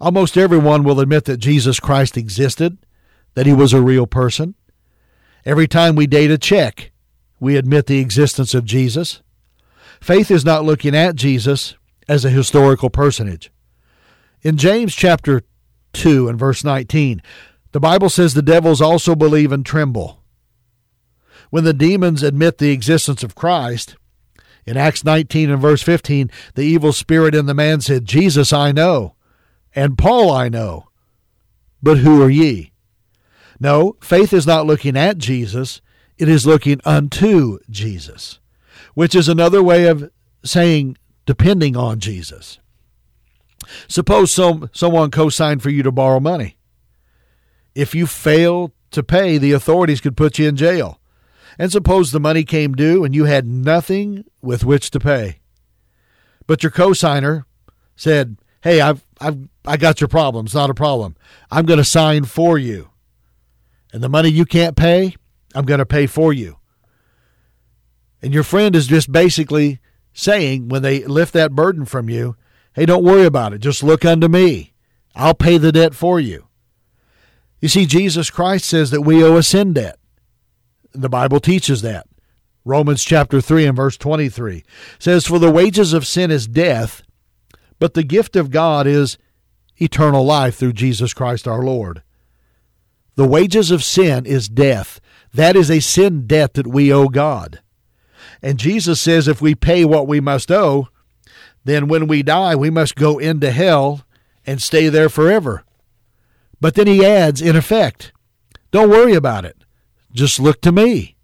Almost 0.00 0.36
everyone 0.36 0.82
will 0.82 1.00
admit 1.00 1.24
that 1.24 1.38
Jesus 1.38 1.80
Christ 1.80 2.16
existed, 2.16 2.78
that 3.34 3.46
he 3.46 3.52
was 3.52 3.72
a 3.72 3.82
real 3.82 4.06
person. 4.06 4.54
Every 5.44 5.68
time 5.68 5.94
we 5.94 6.06
date 6.06 6.30
a 6.30 6.38
check, 6.38 6.92
we 7.40 7.56
admit 7.56 7.86
the 7.86 8.00
existence 8.00 8.54
of 8.54 8.64
Jesus. 8.64 9.22
Faith 10.00 10.30
is 10.30 10.44
not 10.44 10.64
looking 10.64 10.94
at 10.94 11.16
Jesus 11.16 11.74
as 12.08 12.24
a 12.24 12.30
historical 12.30 12.90
personage. 12.90 13.50
In 14.42 14.56
James 14.56 14.94
chapter 14.94 15.42
2 15.92 16.28
and 16.28 16.38
verse 16.38 16.64
19, 16.64 17.22
the 17.72 17.80
Bible 17.80 18.08
says 18.08 18.34
the 18.34 18.42
devils 18.42 18.80
also 18.80 19.14
believe 19.14 19.52
and 19.52 19.64
tremble. 19.64 20.22
When 21.50 21.64
the 21.64 21.72
demons 21.72 22.22
admit 22.22 22.58
the 22.58 22.70
existence 22.70 23.22
of 23.22 23.34
Christ, 23.34 23.96
in 24.66 24.76
Acts 24.76 25.02
19 25.02 25.50
and 25.50 25.60
verse 25.60 25.82
15, 25.82 26.30
the 26.54 26.62
evil 26.62 26.92
spirit 26.92 27.34
in 27.34 27.46
the 27.46 27.54
man 27.54 27.80
said, 27.80 28.04
Jesus 28.04 28.52
I 28.52 28.70
know, 28.70 29.14
and 29.74 29.96
Paul 29.96 30.30
I 30.30 30.48
know, 30.48 30.88
but 31.82 31.98
who 31.98 32.22
are 32.22 32.30
ye? 32.30 32.72
No, 33.58 33.96
faith 34.00 34.32
is 34.32 34.46
not 34.46 34.66
looking 34.66 34.96
at 34.96 35.18
Jesus, 35.18 35.80
it 36.18 36.28
is 36.28 36.46
looking 36.46 36.80
unto 36.84 37.58
Jesus, 37.70 38.40
which 38.94 39.14
is 39.14 39.28
another 39.28 39.62
way 39.62 39.86
of 39.86 40.10
saying 40.44 40.96
depending 41.26 41.76
on 41.76 42.00
Jesus. 42.00 42.58
Suppose 43.86 44.32
some, 44.32 44.70
someone 44.72 45.10
co 45.10 45.28
signed 45.28 45.62
for 45.62 45.70
you 45.70 45.82
to 45.82 45.92
borrow 45.92 46.20
money. 46.20 46.56
If 47.74 47.94
you 47.94 48.06
fail 48.06 48.72
to 48.90 49.02
pay, 49.02 49.38
the 49.38 49.52
authorities 49.52 50.00
could 50.00 50.16
put 50.16 50.38
you 50.38 50.48
in 50.48 50.56
jail. 50.56 51.00
And 51.58 51.70
suppose 51.72 52.12
the 52.12 52.20
money 52.20 52.44
came 52.44 52.74
due 52.74 53.04
and 53.04 53.14
you 53.14 53.24
had 53.24 53.46
nothing 53.46 54.24
with 54.40 54.64
which 54.64 54.90
to 54.92 55.00
pay. 55.00 55.40
But 56.46 56.62
your 56.62 56.70
co-signer 56.70 57.44
said, 57.96 58.38
"Hey, 58.62 58.80
I've 58.80 59.04
I've 59.20 59.48
I 59.68 59.76
got 59.76 60.00
your 60.00 60.08
problem. 60.08 60.46
It's 60.46 60.54
not 60.54 60.70
a 60.70 60.74
problem. 60.74 61.14
I'm 61.50 61.66
going 61.66 61.78
to 61.78 61.84
sign 61.84 62.24
for 62.24 62.56
you. 62.58 62.90
And 63.92 64.02
the 64.02 64.08
money 64.08 64.30
you 64.30 64.46
can't 64.46 64.76
pay, 64.76 65.16
I'm 65.58 65.64
going 65.64 65.78
to 65.78 65.86
pay 65.86 66.06
for 66.06 66.32
you." 66.32 66.58
And 68.22 68.32
your 68.32 68.44
friend 68.44 68.76
is 68.76 68.86
just 68.86 69.10
basically 69.10 69.80
saying 70.12 70.68
when 70.68 70.82
they 70.82 71.04
lift 71.04 71.32
that 71.32 71.54
burden 71.54 71.84
from 71.84 72.08
you, 72.08 72.36
"Hey, 72.74 72.86
don't 72.86 73.04
worry 73.04 73.24
about 73.24 73.52
it. 73.52 73.58
Just 73.58 73.82
look 73.82 74.04
unto 74.04 74.28
me. 74.28 74.72
I'll 75.14 75.34
pay 75.34 75.58
the 75.58 75.72
debt 75.72 75.94
for 75.94 76.20
you." 76.20 76.46
You 77.60 77.68
see, 77.68 77.86
Jesus 77.86 78.30
Christ 78.30 78.66
says 78.66 78.90
that 78.90 79.02
we 79.02 79.22
owe 79.22 79.36
a 79.36 79.42
sin 79.42 79.72
debt. 79.72 79.98
The 80.92 81.08
Bible 81.08 81.40
teaches 81.40 81.82
that. 81.82 82.06
Romans 82.64 83.02
chapter 83.02 83.40
3 83.40 83.66
and 83.66 83.76
verse 83.76 83.96
23 83.96 84.62
says, 84.98 85.26
For 85.26 85.38
the 85.38 85.50
wages 85.50 85.92
of 85.92 86.06
sin 86.06 86.30
is 86.30 86.46
death, 86.46 87.02
but 87.78 87.94
the 87.94 88.02
gift 88.02 88.36
of 88.36 88.50
God 88.50 88.86
is 88.86 89.16
eternal 89.80 90.24
life 90.24 90.56
through 90.56 90.74
Jesus 90.74 91.14
Christ 91.14 91.48
our 91.48 91.62
Lord. 91.62 92.02
The 93.14 93.26
wages 93.26 93.70
of 93.70 93.82
sin 93.82 94.26
is 94.26 94.48
death. 94.48 95.00
That 95.34 95.56
is 95.56 95.70
a 95.70 95.80
sin 95.80 96.26
debt 96.26 96.54
that 96.54 96.66
we 96.66 96.92
owe 96.92 97.08
God. 97.08 97.60
And 98.42 98.58
Jesus 98.58 99.00
says 99.00 99.28
if 99.28 99.40
we 99.40 99.54
pay 99.54 99.84
what 99.84 100.08
we 100.08 100.20
must 100.20 100.50
owe, 100.50 100.88
then 101.64 101.88
when 101.88 102.06
we 102.06 102.22
die, 102.22 102.54
we 102.54 102.70
must 102.70 102.94
go 102.94 103.18
into 103.18 103.50
hell 103.50 104.04
and 104.46 104.62
stay 104.62 104.88
there 104.88 105.08
forever. 105.08 105.64
But 106.60 106.74
then 106.74 106.86
he 106.86 107.04
adds, 107.04 107.42
in 107.42 107.56
effect, 107.56 108.12
don't 108.70 108.90
worry 108.90 109.14
about 109.14 109.44
it. 109.44 109.56
Just 110.12 110.40
look 110.40 110.60
to 110.62 110.72
me. 110.72 111.16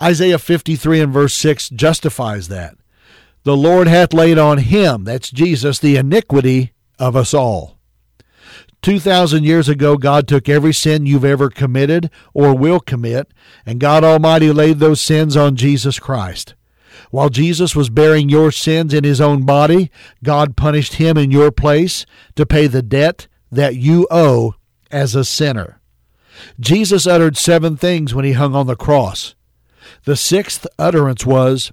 Isaiah 0.00 0.38
53 0.38 1.00
and 1.00 1.12
verse 1.12 1.34
6 1.34 1.70
justifies 1.70 2.48
that. 2.48 2.76
The 3.44 3.56
Lord 3.56 3.86
hath 3.86 4.12
laid 4.12 4.38
on 4.38 4.58
him, 4.58 5.04
that's 5.04 5.30
Jesus, 5.30 5.78
the 5.78 5.96
iniquity 5.96 6.72
of 6.98 7.14
us 7.14 7.34
all. 7.34 7.78
2,000 8.84 9.44
years 9.44 9.66
ago, 9.66 9.96
God 9.96 10.28
took 10.28 10.46
every 10.46 10.74
sin 10.74 11.06
you've 11.06 11.24
ever 11.24 11.48
committed 11.48 12.10
or 12.34 12.54
will 12.54 12.80
commit, 12.80 13.32
and 13.64 13.80
God 13.80 14.04
Almighty 14.04 14.52
laid 14.52 14.78
those 14.78 15.00
sins 15.00 15.38
on 15.38 15.56
Jesus 15.56 15.98
Christ. 15.98 16.54
While 17.10 17.30
Jesus 17.30 17.74
was 17.74 17.88
bearing 17.88 18.28
your 18.28 18.52
sins 18.52 18.92
in 18.92 19.02
his 19.02 19.22
own 19.22 19.46
body, 19.46 19.90
God 20.22 20.54
punished 20.54 20.94
him 20.94 21.16
in 21.16 21.30
your 21.30 21.50
place 21.50 22.04
to 22.36 22.44
pay 22.44 22.66
the 22.66 22.82
debt 22.82 23.26
that 23.50 23.76
you 23.76 24.06
owe 24.10 24.54
as 24.90 25.14
a 25.14 25.24
sinner. 25.24 25.80
Jesus 26.60 27.06
uttered 27.06 27.38
seven 27.38 27.78
things 27.78 28.14
when 28.14 28.26
he 28.26 28.32
hung 28.32 28.54
on 28.54 28.66
the 28.66 28.76
cross. 28.76 29.34
The 30.04 30.14
sixth 30.14 30.66
utterance 30.78 31.24
was, 31.24 31.72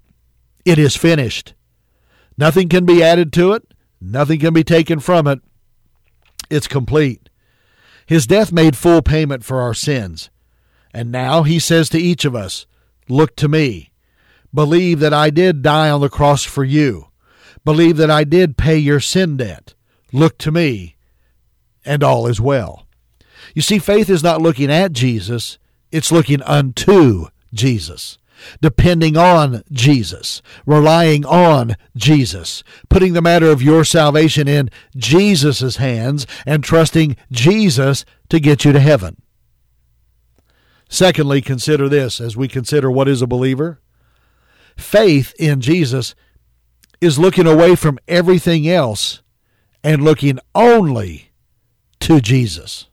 It 0.63 0.79
is 0.79 0.95
finished. 0.95 1.55
Nothing 2.37 2.69
can 2.69 2.85
be 2.85 3.03
added 3.03 3.33
to 3.33 3.51
it, 3.51 3.63
nothing 3.99 4.39
can 4.39 4.53
be 4.53 4.63
taken 4.63 5.01
from 5.01 5.27
it. 5.27 5.41
It's 6.51 6.67
complete. 6.67 7.29
His 8.05 8.27
death 8.27 8.51
made 8.51 8.75
full 8.75 9.01
payment 9.01 9.43
for 9.43 9.61
our 9.61 9.73
sins. 9.73 10.29
And 10.93 11.11
now 11.11 11.43
he 11.43 11.59
says 11.59 11.89
to 11.89 11.97
each 11.97 12.25
of 12.25 12.35
us, 12.35 12.65
Look 13.07 13.35
to 13.37 13.47
me. 13.47 13.91
Believe 14.53 14.99
that 14.99 15.13
I 15.13 15.29
did 15.29 15.61
die 15.61 15.89
on 15.89 16.01
the 16.01 16.09
cross 16.09 16.43
for 16.43 16.63
you. 16.63 17.07
Believe 17.63 17.97
that 17.97 18.11
I 18.11 18.25
did 18.25 18.57
pay 18.57 18.77
your 18.77 18.99
sin 18.99 19.37
debt. 19.37 19.73
Look 20.11 20.37
to 20.39 20.51
me 20.51 20.97
and 21.85 22.03
all 22.03 22.27
is 22.27 22.41
well. 22.41 22.85
You 23.55 23.61
see, 23.61 23.79
faith 23.79 24.09
is 24.09 24.23
not 24.23 24.41
looking 24.41 24.71
at 24.71 24.91
Jesus, 24.91 25.57
it's 25.91 26.11
looking 26.11 26.41
unto 26.43 27.27
Jesus, 27.53 28.17
depending 28.61 29.17
on 29.17 29.63
Jesus, 29.71 30.41
relying 30.65 31.25
on 31.25 31.75
Jesus, 31.95 32.63
putting 32.89 33.13
the 33.13 33.21
matter 33.21 33.49
of 33.49 33.61
your 33.61 33.83
salvation 33.83 34.47
in 34.47 34.69
Jesus' 34.95 35.77
hands, 35.77 36.25
and 36.45 36.63
trusting 36.63 37.15
Jesus 37.31 38.05
to 38.29 38.39
get 38.39 38.65
you 38.65 38.71
to 38.71 38.79
heaven. 38.79 39.21
Secondly, 40.89 41.41
consider 41.41 41.87
this 41.87 42.19
as 42.19 42.35
we 42.35 42.47
consider 42.47 42.91
what 42.91 43.07
is 43.07 43.21
a 43.21 43.27
believer. 43.27 43.79
Faith 44.75 45.33
in 45.39 45.61
Jesus 45.61 46.15
is 46.99 47.17
looking 47.17 47.47
away 47.47 47.75
from 47.75 47.97
everything 48.07 48.67
else 48.67 49.21
and 49.83 50.03
looking 50.03 50.39
only 50.53 51.31
to 52.01 52.19
Jesus. 52.19 52.89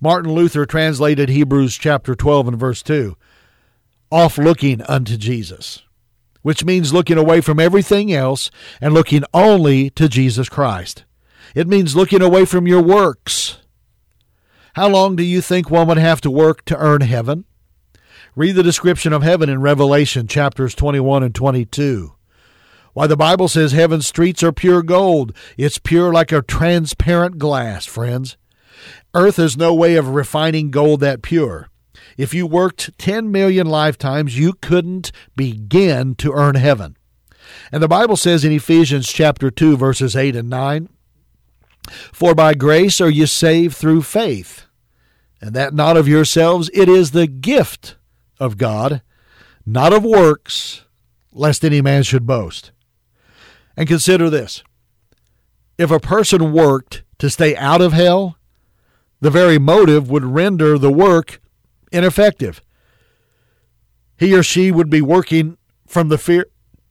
Martin 0.00 0.32
Luther 0.32 0.64
translated 0.64 1.28
Hebrews 1.28 1.76
chapter 1.76 2.14
12 2.14 2.48
and 2.48 2.56
verse 2.58 2.82
2 2.82 3.16
off 4.10 4.38
looking 4.38 4.82
unto 4.82 5.16
Jesus, 5.16 5.82
which 6.42 6.64
means 6.64 6.92
looking 6.92 7.18
away 7.18 7.40
from 7.40 7.60
everything 7.60 8.12
else 8.12 8.50
and 8.80 8.94
looking 8.94 9.24
only 9.34 9.90
to 9.90 10.08
Jesus 10.08 10.48
Christ. 10.48 11.04
It 11.54 11.68
means 11.68 11.96
looking 11.96 12.22
away 12.22 12.44
from 12.44 12.66
your 12.66 12.82
works. 12.82 13.58
How 14.74 14.88
long 14.88 15.16
do 15.16 15.22
you 15.22 15.40
think 15.40 15.70
one 15.70 15.88
would 15.88 15.98
have 15.98 16.20
to 16.22 16.30
work 16.30 16.64
to 16.66 16.76
earn 16.76 17.00
heaven? 17.00 17.44
Read 18.36 18.54
the 18.54 18.62
description 18.62 19.12
of 19.12 19.22
heaven 19.22 19.48
in 19.48 19.60
Revelation 19.60 20.28
chapters 20.28 20.74
21 20.74 21.24
and 21.24 21.34
22. 21.34 22.14
Why, 22.92 23.06
the 23.06 23.16
Bible 23.16 23.48
says 23.48 23.72
heaven's 23.72 24.06
streets 24.06 24.42
are 24.42 24.52
pure 24.52 24.82
gold. 24.82 25.32
It's 25.56 25.78
pure 25.78 26.12
like 26.12 26.32
a 26.32 26.42
transparent 26.42 27.38
glass, 27.38 27.86
friends. 27.86 28.36
Earth 29.14 29.36
has 29.36 29.56
no 29.56 29.74
way 29.74 29.96
of 29.96 30.08
refining 30.08 30.70
gold 30.70 31.00
that 31.00 31.22
pure. 31.22 31.68
If 32.18 32.34
you 32.34 32.48
worked 32.48 32.98
10 32.98 33.30
million 33.30 33.68
lifetimes, 33.68 34.36
you 34.36 34.52
couldn't 34.54 35.12
begin 35.36 36.16
to 36.16 36.32
earn 36.32 36.56
heaven. 36.56 36.96
And 37.70 37.80
the 37.80 37.88
Bible 37.88 38.16
says 38.16 38.44
in 38.44 38.52
Ephesians 38.52 39.06
chapter 39.06 39.52
2 39.52 39.76
verses 39.76 40.16
8 40.16 40.34
and 40.34 40.50
9, 40.50 40.88
"For 42.12 42.34
by 42.34 42.54
grace 42.54 43.00
are 43.00 43.08
you 43.08 43.26
saved 43.26 43.76
through 43.76 44.02
faith, 44.02 44.66
and 45.40 45.54
that 45.54 45.72
not 45.72 45.96
of 45.96 46.08
yourselves, 46.08 46.68
it 46.74 46.88
is 46.88 47.12
the 47.12 47.28
gift 47.28 47.94
of 48.40 48.58
God, 48.58 49.00
not 49.64 49.92
of 49.92 50.04
works, 50.04 50.82
lest 51.32 51.64
any 51.64 51.80
man 51.80 52.02
should 52.02 52.26
boast." 52.26 52.72
And 53.76 53.88
consider 53.88 54.28
this 54.28 54.64
if 55.78 55.92
a 55.92 56.00
person 56.00 56.52
worked 56.52 57.04
to 57.18 57.30
stay 57.30 57.54
out 57.56 57.80
of 57.80 57.92
hell, 57.92 58.36
the 59.20 59.30
very 59.30 59.58
motive 59.58 60.10
would 60.10 60.24
render 60.24 60.76
the 60.76 60.90
work 60.90 61.40
ineffective. 61.92 62.62
He 64.16 64.36
or 64.36 64.42
she 64.42 64.70
would 64.70 64.90
be 64.90 65.00
working 65.00 65.56
from 65.86 66.08
the 66.08 66.18
fear 66.18 66.46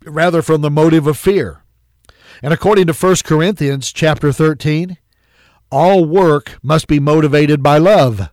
rather 0.05 0.41
from 0.41 0.61
the 0.61 0.71
motive 0.71 1.07
of 1.07 1.17
fear. 1.17 1.63
And 2.41 2.53
according 2.53 2.87
to 2.87 2.93
1 2.93 3.15
Corinthians 3.23 3.91
chapter 3.91 4.31
13, 4.31 4.97
all 5.71 6.05
work 6.05 6.57
must 6.63 6.87
be 6.87 6.99
motivated 6.99 7.61
by 7.61 7.77
love. 7.77 8.29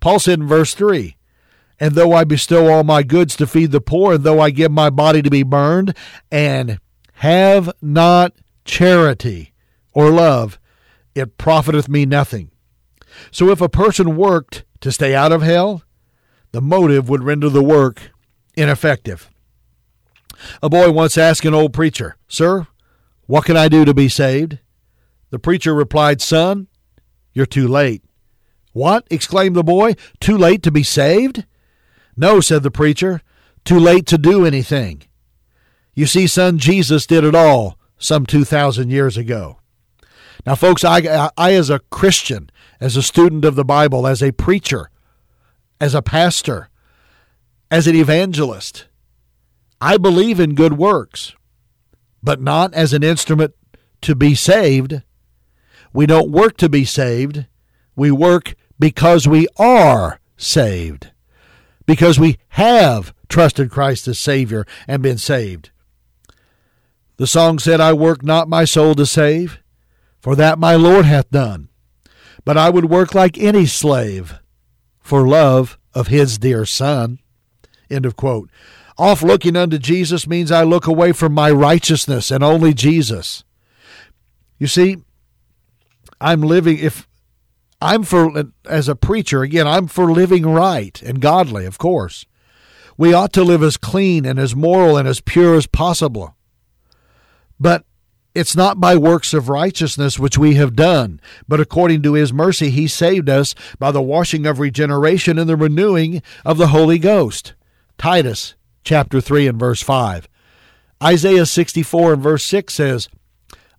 Paul 0.00 0.18
said 0.18 0.40
in 0.40 0.46
verse 0.46 0.74
3, 0.74 1.16
And 1.78 1.94
though 1.94 2.12
I 2.12 2.24
bestow 2.24 2.70
all 2.70 2.84
my 2.84 3.02
goods 3.02 3.36
to 3.36 3.46
feed 3.46 3.70
the 3.70 3.80
poor, 3.80 4.14
and 4.14 4.24
though 4.24 4.40
I 4.40 4.50
give 4.50 4.72
my 4.72 4.90
body 4.90 5.22
to 5.22 5.30
be 5.30 5.42
burned, 5.42 5.96
and 6.30 6.80
have 7.14 7.70
not 7.80 8.32
charity 8.64 9.52
or 9.92 10.10
love, 10.10 10.58
it 11.14 11.38
profiteth 11.38 11.88
me 11.88 12.04
nothing. 12.04 12.50
So 13.30 13.50
if 13.50 13.60
a 13.60 13.68
person 13.68 14.16
worked 14.16 14.64
to 14.80 14.92
stay 14.92 15.14
out 15.14 15.32
of 15.32 15.42
hell, 15.42 15.82
the 16.52 16.60
motive 16.60 17.08
would 17.08 17.24
render 17.24 17.48
the 17.48 17.62
work 17.62 18.10
ineffective. 18.56 19.30
A 20.62 20.68
boy 20.68 20.90
once 20.90 21.18
asked 21.18 21.44
an 21.44 21.54
old 21.54 21.72
preacher, 21.72 22.16
Sir, 22.28 22.66
what 23.26 23.44
can 23.44 23.56
I 23.56 23.68
do 23.68 23.84
to 23.84 23.94
be 23.94 24.08
saved? 24.08 24.58
The 25.30 25.38
preacher 25.38 25.74
replied, 25.74 26.20
Son, 26.20 26.68
you're 27.32 27.46
too 27.46 27.68
late. 27.68 28.02
What? 28.72 29.06
exclaimed 29.10 29.56
the 29.56 29.64
boy. 29.64 29.94
Too 30.20 30.36
late 30.36 30.62
to 30.62 30.70
be 30.70 30.82
saved? 30.82 31.44
No, 32.16 32.40
said 32.40 32.62
the 32.62 32.70
preacher. 32.70 33.22
Too 33.64 33.78
late 33.78 34.06
to 34.06 34.18
do 34.18 34.46
anything. 34.46 35.02
You 35.94 36.06
see, 36.06 36.26
son, 36.26 36.58
Jesus 36.58 37.06
did 37.06 37.24
it 37.24 37.34
all 37.34 37.78
some 37.98 38.24
2,000 38.24 38.90
years 38.90 39.16
ago. 39.16 39.58
Now, 40.46 40.54
folks, 40.54 40.84
I, 40.84 41.30
I, 41.36 41.52
as 41.52 41.70
a 41.70 41.80
Christian, 41.90 42.50
as 42.80 42.96
a 42.96 43.02
student 43.02 43.44
of 43.44 43.54
the 43.54 43.64
Bible, 43.64 44.06
as 44.06 44.22
a 44.22 44.32
preacher, 44.32 44.90
as 45.80 45.94
a 45.94 46.02
pastor, 46.02 46.68
as 47.70 47.86
an 47.86 47.96
evangelist, 47.96 48.86
I 49.80 49.96
believe 49.96 50.40
in 50.40 50.54
good 50.54 50.78
works, 50.78 51.34
but 52.22 52.40
not 52.40 52.72
as 52.74 52.92
an 52.92 53.02
instrument 53.02 53.54
to 54.02 54.14
be 54.14 54.34
saved. 54.34 55.02
We 55.92 56.06
don't 56.06 56.30
work 56.30 56.56
to 56.58 56.68
be 56.68 56.84
saved. 56.84 57.46
We 57.94 58.10
work 58.10 58.54
because 58.78 59.26
we 59.26 59.48
are 59.58 60.20
saved, 60.36 61.10
because 61.86 62.18
we 62.18 62.38
have 62.50 63.12
trusted 63.28 63.70
Christ 63.70 64.08
as 64.08 64.18
Savior 64.18 64.66
and 64.86 65.02
been 65.02 65.18
saved. 65.18 65.70
The 67.16 67.26
song 67.26 67.58
said, 67.58 67.80
I 67.80 67.92
work 67.92 68.22
not 68.22 68.48
my 68.48 68.64
soul 68.64 68.94
to 68.94 69.04
save, 69.04 69.58
for 70.20 70.34
that 70.36 70.58
my 70.58 70.74
Lord 70.74 71.04
hath 71.04 71.30
done. 71.30 71.68
But 72.44 72.56
I 72.56 72.70
would 72.70 72.86
work 72.86 73.14
like 73.14 73.38
any 73.38 73.66
slave 73.66 74.38
for 75.00 75.26
love 75.26 75.78
of 75.94 76.08
his 76.08 76.38
dear 76.38 76.64
Son. 76.64 77.18
End 77.90 78.06
of 78.06 78.16
quote. 78.16 78.50
Off 78.96 79.22
looking 79.22 79.56
unto 79.56 79.78
Jesus 79.78 80.26
means 80.26 80.50
I 80.50 80.64
look 80.64 80.86
away 80.86 81.12
from 81.12 81.32
my 81.32 81.50
righteousness 81.50 82.30
and 82.30 82.42
only 82.42 82.74
Jesus. 82.74 83.44
You 84.58 84.66
see, 84.66 84.98
I'm 86.20 86.42
living, 86.42 86.78
if 86.78 87.06
I'm 87.80 88.02
for, 88.02 88.44
as 88.64 88.88
a 88.88 88.96
preacher, 88.96 89.42
again, 89.42 89.68
I'm 89.68 89.86
for 89.86 90.10
living 90.10 90.44
right 90.46 91.00
and 91.02 91.20
godly, 91.20 91.64
of 91.64 91.78
course. 91.78 92.26
We 92.96 93.14
ought 93.14 93.32
to 93.34 93.44
live 93.44 93.62
as 93.62 93.76
clean 93.76 94.26
and 94.26 94.40
as 94.40 94.56
moral 94.56 94.96
and 94.96 95.06
as 95.06 95.20
pure 95.20 95.54
as 95.54 95.68
possible. 95.68 96.34
But 97.60 97.84
it's 98.38 98.54
not 98.54 98.78
by 98.78 98.96
works 98.96 99.34
of 99.34 99.48
righteousness 99.48 100.16
which 100.16 100.38
we 100.38 100.54
have 100.54 100.76
done, 100.76 101.20
but 101.48 101.60
according 101.60 102.02
to 102.02 102.12
his 102.12 102.32
mercy 102.32 102.70
he 102.70 102.86
saved 102.86 103.28
us 103.28 103.52
by 103.80 103.90
the 103.90 104.00
washing 104.00 104.46
of 104.46 104.60
regeneration 104.60 105.38
and 105.40 105.48
the 105.48 105.56
renewing 105.56 106.22
of 106.44 106.56
the 106.56 106.68
Holy 106.68 107.00
Ghost. 107.00 107.54
Titus 107.98 108.54
chapter 108.84 109.20
3 109.20 109.48
and 109.48 109.58
verse 109.58 109.82
5. 109.82 110.28
Isaiah 111.02 111.46
64 111.46 112.12
and 112.12 112.22
verse 112.22 112.44
6 112.44 112.72
says, 112.72 113.08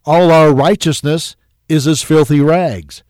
All 0.05 0.29
our 0.29 0.53
righteousness 0.53 1.37
is 1.69 1.87
as 1.87 2.01
filthy 2.01 2.41
rags. 2.41 3.03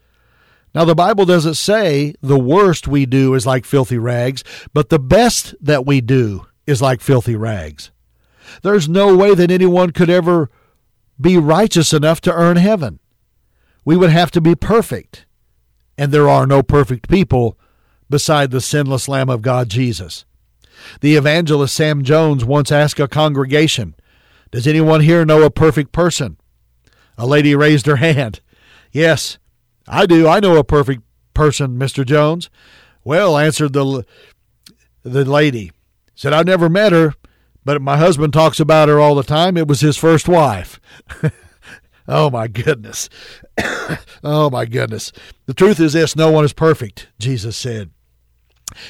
Now, 0.76 0.86
the 0.86 0.94
Bible 0.94 1.26
doesn't 1.26 1.56
say 1.56 2.14
the 2.22 2.38
worst 2.38 2.88
we 2.88 3.08
do 3.08 3.34
is 3.34 3.48
like 3.48 3.66
filthy 3.66 3.98
rags, 3.98 4.44
but 4.72 4.90
the 4.90 5.00
best 5.00 5.56
that 5.60 5.88
we 5.88 6.00
do 6.00 6.46
is 6.68 6.80
like 6.80 7.02
filthy 7.02 7.36
rags. 7.36 7.90
There's 8.62 8.88
no 8.88 9.16
way 9.16 9.34
that 9.34 9.50
anyone 9.50 9.92
could 9.92 10.12
ever 10.12 10.52
be 11.20 11.38
righteous 11.38 11.94
enough 11.94 12.22
to 12.22 12.34
earn 12.34 12.58
heaven. 12.58 13.00
We 13.86 13.98
would 13.98 14.10
have 14.10 14.32
to 14.32 14.42
be 14.42 14.56
perfect, 14.56 15.26
and 15.98 16.12
there 16.12 16.30
are 16.30 16.46
no 16.46 16.64
perfect 16.64 17.10
people 17.10 17.58
beside 18.10 18.52
the 18.52 18.62
sinless 18.62 19.08
Lamb 19.08 19.30
of 19.30 19.42
God, 19.42 19.70
Jesus. 19.70 20.26
The 21.02 21.16
evangelist 21.16 21.76
Sam 21.76 22.04
Jones 22.04 22.46
once 22.46 22.72
asked 22.72 23.00
a 23.00 23.08
congregation, 23.08 23.96
Does 24.52 24.68
anyone 24.68 25.02
here 25.02 25.26
know 25.26 25.44
a 25.44 25.52
perfect 25.52 25.92
person? 25.92 26.38
A 27.18 27.28
lady 27.28 27.56
raised 27.56 27.86
her 27.86 27.96
hand. 27.98 28.42
Yes, 28.92 29.38
I 29.88 30.06
do. 30.06 30.28
I 30.28 30.40
know 30.40 30.58
a 30.58 30.64
perfect 30.64 31.04
person, 31.34 31.78
Mr. 31.78 32.06
Jones. 32.06 32.50
Well, 33.04 33.38
answered 33.38 33.74
the 33.74 34.06
the 35.04 35.26
lady. 35.26 35.72
Said 36.16 36.34
I've 36.34 36.46
never 36.46 36.70
met 36.70 36.92
her, 36.92 37.14
but 37.70 37.84
my 37.84 37.98
husband 37.98 38.34
talks 38.34 38.60
about 38.60 38.90
her 38.90 39.00
all 39.00 39.14
the 39.14 39.22
time. 39.22 39.56
It 39.56 39.68
was 39.68 39.82
his 39.82 39.96
first 39.96 40.28
wife. 40.28 40.80
oh 42.08 42.32
my 42.32 42.48
goodness. 42.48 43.10
oh 44.24 44.50
my 44.50 44.66
goodness. 44.66 45.12
The 45.46 45.54
truth 45.54 45.80
is 45.80 45.94
this, 45.94 46.16
no 46.16 46.32
one 46.32 46.44
is 46.44 46.52
perfect, 46.52 47.10
Jesus 47.20 47.56
said. 47.56 47.92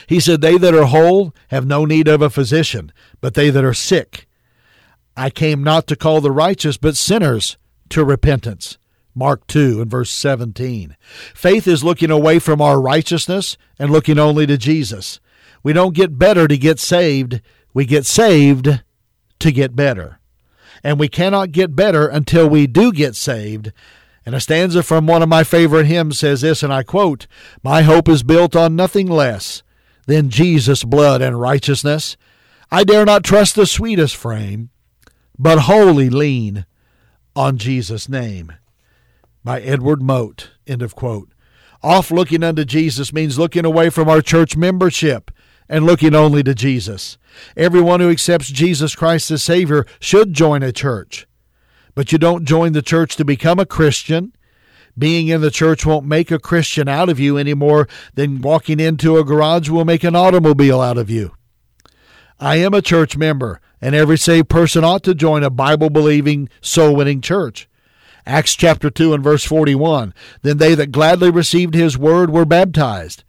He 0.07 0.21
said, 0.21 0.39
They 0.39 0.57
that 0.57 0.73
are 0.73 0.85
whole 0.85 1.35
have 1.49 1.65
no 1.67 1.83
need 1.83 2.07
of 2.07 2.21
a 2.21 2.29
physician, 2.29 2.93
but 3.19 3.33
they 3.33 3.49
that 3.49 3.65
are 3.65 3.73
sick. 3.73 4.29
I 5.17 5.29
came 5.29 5.61
not 5.61 5.85
to 5.87 5.97
call 5.97 6.21
the 6.21 6.31
righteous, 6.31 6.77
but 6.77 6.95
sinners 6.95 7.57
to 7.89 8.05
repentance. 8.05 8.77
Mark 9.13 9.45
2 9.47 9.81
and 9.81 9.91
verse 9.91 10.09
17. 10.09 10.95
Faith 11.35 11.67
is 11.67 11.83
looking 11.83 12.11
away 12.11 12.39
from 12.39 12.61
our 12.61 12.79
righteousness 12.79 13.57
and 13.77 13.91
looking 13.91 14.17
only 14.17 14.47
to 14.47 14.57
Jesus. 14.57 15.19
We 15.63 15.73
don't 15.73 15.93
get 15.93 16.17
better 16.17 16.47
to 16.47 16.57
get 16.57 16.79
saved, 16.79 17.41
we 17.73 17.85
get 17.85 18.05
saved 18.05 18.81
to 19.39 19.51
get 19.51 19.75
better. 19.75 20.19
And 20.83 20.99
we 20.99 21.07
cannot 21.07 21.51
get 21.51 21.75
better 21.75 22.07
until 22.07 22.49
we 22.49 22.67
do 22.67 22.91
get 22.91 23.15
saved. 23.15 23.71
And 24.25 24.35
a 24.35 24.39
stanza 24.39 24.83
from 24.83 25.07
one 25.07 25.21
of 25.21 25.29
my 25.29 25.43
favorite 25.43 25.87
hymns 25.87 26.19
says 26.19 26.41
this, 26.41 26.63
and 26.63 26.73
I 26.73 26.83
quote 26.83 27.27
My 27.63 27.81
hope 27.81 28.07
is 28.07 28.23
built 28.23 28.55
on 28.55 28.75
nothing 28.75 29.07
less 29.07 29.63
than 30.05 30.29
Jesus' 30.29 30.83
blood 30.83 31.21
and 31.21 31.39
righteousness. 31.39 32.17
I 32.71 32.83
dare 32.83 33.05
not 33.05 33.23
trust 33.23 33.55
the 33.55 33.65
sweetest 33.65 34.15
frame, 34.15 34.69
but 35.37 35.59
wholly 35.61 36.09
lean 36.09 36.65
on 37.35 37.57
Jesus' 37.57 38.07
name. 38.07 38.53
By 39.43 39.61
Edward 39.61 40.01
Mote. 40.01 40.51
End 40.67 40.81
of 40.81 40.95
quote. 40.95 41.29
Off 41.81 42.11
looking 42.11 42.43
unto 42.43 42.65
Jesus 42.65 43.13
means 43.13 43.39
looking 43.39 43.65
away 43.65 43.89
from 43.89 44.09
our 44.09 44.21
church 44.21 44.57
membership 44.57 45.31
and 45.69 45.85
looking 45.85 46.15
only 46.15 46.41
to 46.43 46.55
Jesus. 46.55 47.17
Everyone 47.55 47.99
who 47.99 48.09
accepts 48.09 48.47
Jesus 48.47 48.95
Christ 48.95 49.29
as 49.31 49.43
Savior 49.43 49.85
should 49.99 50.33
join 50.33 50.63
a 50.63 50.71
church. 50.71 51.27
But 51.93 52.11
you 52.11 52.17
don't 52.17 52.45
join 52.45 52.73
the 52.73 52.81
church 52.81 53.15
to 53.17 53.25
become 53.25 53.59
a 53.59 53.65
Christian. 53.65 54.33
Being 54.97 55.27
in 55.27 55.41
the 55.41 55.51
church 55.51 55.85
won't 55.85 56.05
make 56.05 56.31
a 56.31 56.39
Christian 56.39 56.87
out 56.87 57.07
of 57.07 57.19
you 57.19 57.37
any 57.37 57.53
more 57.53 57.87
than 58.15 58.41
walking 58.41 58.79
into 58.79 59.17
a 59.17 59.23
garage 59.23 59.69
will 59.69 59.85
make 59.85 60.03
an 60.03 60.15
automobile 60.15 60.81
out 60.81 60.97
of 60.97 61.09
you. 61.09 61.33
I 62.39 62.55
am 62.55 62.73
a 62.73 62.81
church 62.81 63.17
member, 63.17 63.61
and 63.81 63.93
every 63.93 64.17
saved 64.17 64.49
person 64.49 64.83
ought 64.83 65.03
to 65.03 65.13
join 65.13 65.43
a 65.43 65.49
Bible 65.49 65.89
believing, 65.89 66.49
soul 66.61 66.95
winning 66.95 67.21
church. 67.21 67.69
Acts 68.25 68.55
chapter 68.55 68.89
2 68.89 69.13
and 69.13 69.23
verse 69.23 69.43
41 69.43 70.13
Then 70.41 70.57
they 70.57 70.75
that 70.75 70.91
gladly 70.91 71.29
received 71.29 71.73
his 71.75 71.97
word 71.97 72.29
were 72.29 72.45
baptized, 72.45 73.23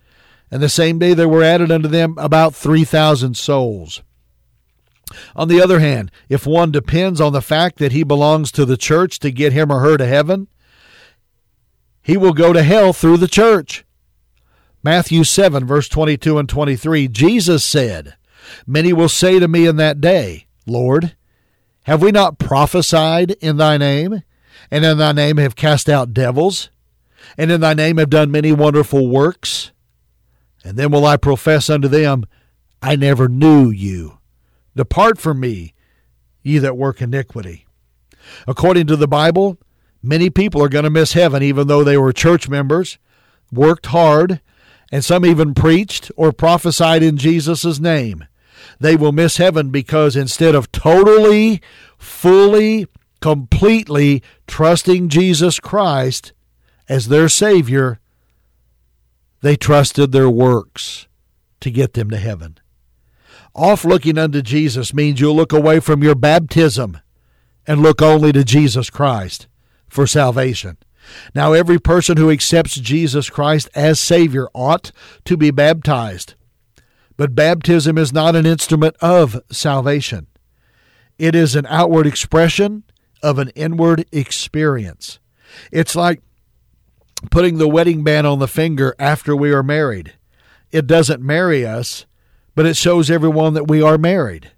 and 0.51 0.63
the 0.63 0.69
same 0.69 0.99
day 0.99 1.15
there 1.15 1.29
were 1.29 1.43
added 1.43 1.71
unto 1.71 1.89
them 1.89 2.15
about 2.19 2.55
3,000 2.55 3.37
souls. 3.37 4.03
On 5.35 5.49
the 5.49 5.61
other 5.61 5.81
hand, 5.81 6.11
if 6.29 6.47
one 6.47 6.71
depends 6.71 7.21
on 7.21 7.33
the 7.33 7.43
fact 7.43 7.79
that 7.79 7.93
he 7.93 8.03
belongs 8.03 8.53
to 8.53 8.65
the 8.65 8.77
church 8.77 9.19
to 9.21 9.31
get 9.31 9.53
him 9.53 9.71
or 9.71 9.81
her 9.81 9.97
to 9.97 10.07
heaven, 10.07 10.49
he 12.03 12.17
will 12.17 12.33
go 12.33 12.53
to 12.53 12.63
hell 12.63 12.93
through 12.93 13.17
the 13.17 13.29
church. 13.29 13.85
Matthew 14.83 15.25
7, 15.25 15.67
verse 15.67 15.89
22 15.89 16.39
and 16.39 16.49
23, 16.49 17.09
Jesus 17.09 17.65
said, 17.65 18.17
Many 18.67 18.93
will 18.93 19.09
say 19.09 19.39
to 19.39 19.49
me 19.49 19.67
in 19.67 19.77
that 19.77 20.01
day, 20.01 20.47
Lord, 20.67 21.15
have 21.85 22.03
we 22.03 22.11
not 22.11 22.39
prophesied 22.39 23.33
in 23.41 23.57
thy 23.57 23.77
name, 23.77 24.23
and 24.71 24.85
in 24.85 24.99
thy 24.99 25.13
name 25.13 25.37
have 25.37 25.57
cast 25.57 25.89
out 25.89 26.15
devils, 26.15 26.71
and 27.37 27.51
in 27.51 27.61
thy 27.61 27.75
name 27.75 27.99
have 27.99 28.11
done 28.11 28.31
many 28.31 28.53
wonderful 28.53 29.09
works? 29.09 29.73
And 30.65 30.77
then 30.77 30.91
will 30.91 31.07
I 31.07 31.17
profess 31.17 31.71
unto 31.71 31.89
them, 31.89 32.27
I 32.83 32.97
never 32.97 33.29
knew 33.29 33.71
you. 33.71 34.19
Depart 34.77 35.19
from 35.19 35.41
me, 35.41 35.75
ye 36.43 36.59
that 36.59 36.77
work 36.77 37.01
iniquity. 37.01 37.67
According 38.47 38.87
to 38.89 38.97
the 38.97 39.09
Bible, 39.09 39.59
Many 40.03 40.31
people 40.31 40.63
are 40.63 40.69
going 40.69 40.85
to 40.85 40.91
miss 40.91 41.13
heaven 41.13 41.43
even 41.43 41.67
though 41.67 41.85
they 41.85 41.99
were 41.99 42.13
church 42.13 42.49
members, 42.49 42.99
worked 43.53 43.87
hard, 43.87 44.41
and 44.91 45.05
some 45.05 45.27
even 45.27 45.55
preached 45.55 46.11
or 46.17 46.33
prophesied 46.33 47.03
in 47.03 47.17
Jesus' 47.17 47.79
name. 47.79 48.27
They 48.79 48.97
will 48.97 49.13
miss 49.13 49.37
heaven 49.37 49.71
because 49.71 50.17
instead 50.17 50.55
of 50.55 50.73
totally, 50.73 51.61
fully, 51.99 52.87
completely 53.21 54.23
trusting 54.47 55.11
Jesus 55.11 55.61
Christ 55.61 56.33
as 56.89 57.09
their 57.09 57.29
Savior, 57.29 58.00
they 59.43 59.57
trusted 59.57 60.13
their 60.13 60.31
works 60.31 61.07
to 61.61 61.71
get 61.71 61.95
them 61.95 62.11
to 62.11 62.17
heaven. 62.17 62.59
Off 63.55 63.85
looking 63.85 64.19
unto 64.19 64.43
Jesus 64.43 64.95
means 64.95 65.21
you'll 65.21 65.35
look 65.35 65.53
away 65.53 65.81
from 65.81 66.03
your 66.03 66.15
baptism 66.15 66.99
and 67.67 67.83
look 67.83 68.01
only 68.01 68.33
to 68.33 68.45
Jesus 68.45 68.91
Christ 68.91 69.49
for 69.89 70.07
salvation. 70.07 70.77
Now, 71.35 71.53
every 71.53 71.79
person 71.79 72.17
who 72.17 72.31
accepts 72.31 72.75
Jesus 72.75 73.31
Christ 73.31 73.69
as 73.75 73.99
Savior 73.99 74.49
ought 74.55 74.93
to 75.25 75.37
be 75.37 75.51
baptized. 75.51 76.35
But 77.17 77.35
baptism 77.35 77.99
is 77.99 78.13
not 78.13 78.37
an 78.37 78.47
instrument 78.47 78.97
of 79.01 79.41
salvation, 79.51 80.27
it 81.19 81.35
is 81.35 81.55
an 81.55 81.67
outward 81.67 82.07
expression 82.07 82.85
of 83.23 83.39
an 83.39 83.51
inward 83.51 84.07
experience. 84.13 85.19
It's 85.71 85.95
like 85.95 86.23
putting 87.31 87.59
the 87.59 87.69
wedding 87.69 88.03
band 88.03 88.27
on 88.27 88.39
the 88.39 88.49
finger 88.49 88.95
after 88.99 89.37
we 89.37 89.53
are 89.53 89.63
married. 89.63 90.15
It 90.71 90.87
doesn't 90.87 91.23
marry 91.23 91.67
us, 91.67 92.07
but 92.55 92.67
it 92.67 92.77
shows 92.77 93.11
everyone 93.11 93.55
that 93.55 93.69
we 93.69 93.83
are 93.83 93.99
married. 93.99 94.53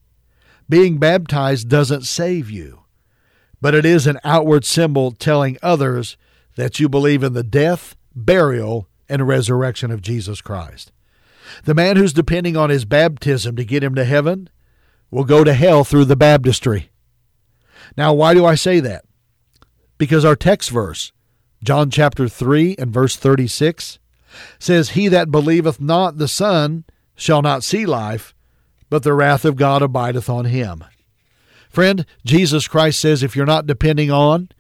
Being 0.68 0.98
baptized 0.98 1.68
doesn't 1.68 2.02
save 2.02 2.50
you, 2.50 2.84
but 3.60 3.74
it 3.74 3.84
is 3.84 4.06
an 4.06 4.20
outward 4.24 4.64
symbol 4.64 5.10
telling 5.10 5.58
others 5.62 6.16
that 6.56 6.78
you 6.78 6.88
believe 6.88 7.22
in 7.22 7.32
the 7.32 7.42
death, 7.42 7.96
burial, 8.14 8.88
and 9.08 9.26
resurrection 9.26 9.90
of 9.90 10.02
Jesus 10.02 10.40
Christ. 10.40 10.92
The 11.64 11.74
man 11.74 11.96
who's 11.96 12.12
depending 12.12 12.56
on 12.56 12.70
his 12.70 12.84
baptism 12.84 13.56
to 13.56 13.64
get 13.64 13.82
him 13.82 13.94
to 13.94 14.04
heaven 14.04 14.48
will 15.10 15.24
go 15.24 15.44
to 15.44 15.52
hell 15.52 15.84
through 15.84 16.06
the 16.06 16.16
baptistry. 16.16 16.90
Now, 17.96 18.14
why 18.14 18.32
do 18.34 18.46
I 18.46 18.54
say 18.54 18.80
that? 18.80 19.04
Because 19.98 20.24
our 20.24 20.36
text 20.36 20.70
verse, 20.70 21.12
John 21.62 21.90
chapter 21.90 22.28
3 22.28 22.76
and 22.78 22.92
verse 22.92 23.16
36, 23.16 23.98
says, 24.58 24.90
He 24.90 25.08
that 25.08 25.30
believeth 25.30 25.80
not 25.80 26.18
the 26.18 26.28
Son 26.28 26.84
shall 27.14 27.42
not 27.42 27.62
see 27.62 27.86
life, 27.86 28.34
but 28.90 29.02
the 29.02 29.14
wrath 29.14 29.44
of 29.44 29.56
God 29.56 29.82
abideth 29.82 30.28
on 30.28 30.46
him. 30.46 30.84
Friend, 31.70 32.04
Jesus 32.24 32.68
Christ 32.68 33.00
says 33.00 33.22
if 33.22 33.34
you're 33.34 33.46
not 33.46 33.66
depending 33.66 34.10
on, 34.10 34.50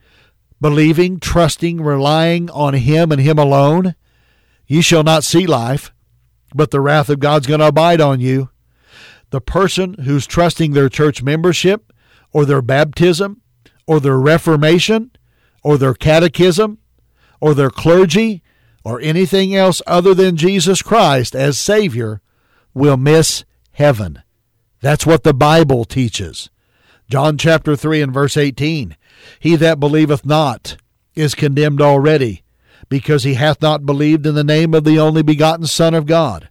believing, 0.62 1.20
trusting, 1.20 1.82
relying 1.82 2.48
on 2.50 2.72
Him 2.72 3.12
and 3.12 3.20
Him 3.20 3.38
alone, 3.38 3.94
you 4.66 4.80
shall 4.80 5.02
not 5.02 5.24
see 5.24 5.46
life, 5.46 5.92
but 6.54 6.70
the 6.70 6.80
wrath 6.80 7.10
of 7.10 7.20
God's 7.20 7.46
going 7.46 7.60
to 7.60 7.66
abide 7.66 8.00
on 8.00 8.20
you. 8.20 8.48
The 9.30 9.40
person 9.40 9.94
who's 10.04 10.26
trusting 10.26 10.72
their 10.72 10.88
church 10.88 11.22
membership 11.22 11.92
or 12.32 12.46
their 12.46 12.62
baptism 12.62 13.42
or 13.86 14.00
their 14.00 14.18
reformation 14.18 15.10
or 15.62 15.76
their 15.76 15.94
catechism 15.94 16.78
or 17.42 17.54
their 17.54 17.70
clergy 17.70 18.40
or 18.84 19.00
anything 19.00 19.52
else 19.54 19.82
other 19.84 20.14
than 20.14 20.36
Jesus 20.36 20.80
Christ 20.80 21.34
as 21.34 21.58
Savior 21.58 22.22
will 22.72 22.96
miss 22.96 23.44
heaven. 23.72 24.22
That's 24.80 25.04
what 25.04 25.24
the 25.24 25.34
Bible 25.34 25.84
teaches. 25.84 26.50
John 27.10 27.36
chapter 27.36 27.74
3 27.74 28.00
and 28.00 28.14
verse 28.14 28.36
18 28.36 28.96
He 29.40 29.56
that 29.56 29.80
believeth 29.80 30.24
not 30.24 30.76
is 31.16 31.34
condemned 31.34 31.82
already, 31.82 32.44
because 32.88 33.24
he 33.24 33.34
hath 33.34 33.60
not 33.60 33.84
believed 33.84 34.24
in 34.24 34.36
the 34.36 34.44
name 34.44 34.72
of 34.72 34.84
the 34.84 35.00
only 35.00 35.22
begotten 35.22 35.66
Son 35.66 35.94
of 35.94 36.06
God. 36.06 36.48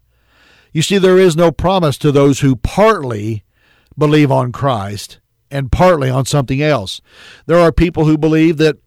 You 0.73 0.81
see, 0.81 0.97
there 0.97 1.17
is 1.17 1.37
no 1.37 1.53
promise 1.53 1.97
to 1.99 2.11
those 2.11 2.41
who 2.41 2.57
partly 2.57 3.45
believe 3.97 4.31
on 4.31 4.51
Christ 4.51 5.21
and 5.49 5.71
partly 5.71 6.09
on 6.09 6.25
something 6.25 6.61
else. 6.61 6.99
There 7.45 7.59
are 7.59 7.71
people 7.71 8.05
who 8.05 8.17
believe 8.17 8.57
that 8.57 8.77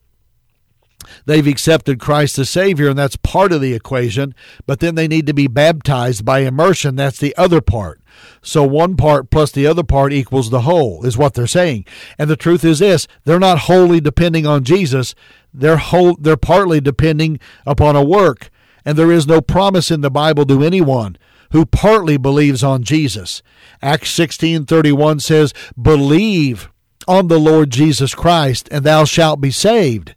they've 1.27 1.47
accepted 1.47 2.01
Christ 2.01 2.39
as 2.39 2.51
Savior, 2.51 2.89
and 2.89 2.99
that's 2.99 3.17
part 3.17 3.53
of 3.53 3.61
the 3.61 3.75
equation, 3.75 4.35
but 4.67 4.81
then 4.81 4.95
they 4.95 5.09
need 5.09 5.27
to 5.27 5.35
be 5.35 5.47
baptized 5.47 6.25
by 6.25 6.41
immersion. 6.41 6.97
That's 6.97 7.19
the 7.19 7.37
other 7.37 7.61
part. 7.61 8.01
So 8.43 8.63
one 8.65 8.97
part 8.97 9.31
plus 9.31 9.51
the 9.51 9.67
other 9.67 9.83
part 9.83 10.13
equals 10.13 10.51
the 10.51 10.63
whole, 10.63 11.05
is 11.05 11.17
what 11.17 11.35
they're 11.35 11.47
saying. 11.47 11.87
And 12.19 12.31
the 12.31 12.37
truth 12.37 12.65
is 12.65 12.79
this 12.79 13.07
they're 13.25 13.39
not 13.39 13.61
wholly 13.61 14.01
depending 14.01 14.47
on 14.47 14.65
Jesus, 14.65 15.15
they're, 15.53 15.77
whole, 15.77 16.17
they're 16.17 16.37
partly 16.37 16.81
depending 16.81 17.39
upon 17.67 17.97
a 17.97 18.05
work. 18.05 18.51
And 18.85 18.99
there 18.99 19.13
is 19.13 19.27
no 19.27 19.41
promise 19.41 19.91
in 19.91 20.03
the 20.03 20.11
Bible 20.11 20.45
to 20.47 20.63
anyone 20.63 21.17
who 21.53 21.65
partly 21.65 22.17
believes 22.17 22.63
on 22.63 22.83
Jesus. 22.83 23.43
Acts 23.81 24.11
16:31 24.11 25.21
says, 25.21 25.55
"Believe 25.81 26.69
on 27.07 27.29
the 27.29 27.39
Lord 27.39 27.71
Jesus 27.71 28.15
Christ 28.15 28.69
and 28.71 28.85
thou 28.85 29.05
shalt 29.05 29.41
be 29.41 29.51
saved." 29.51 30.15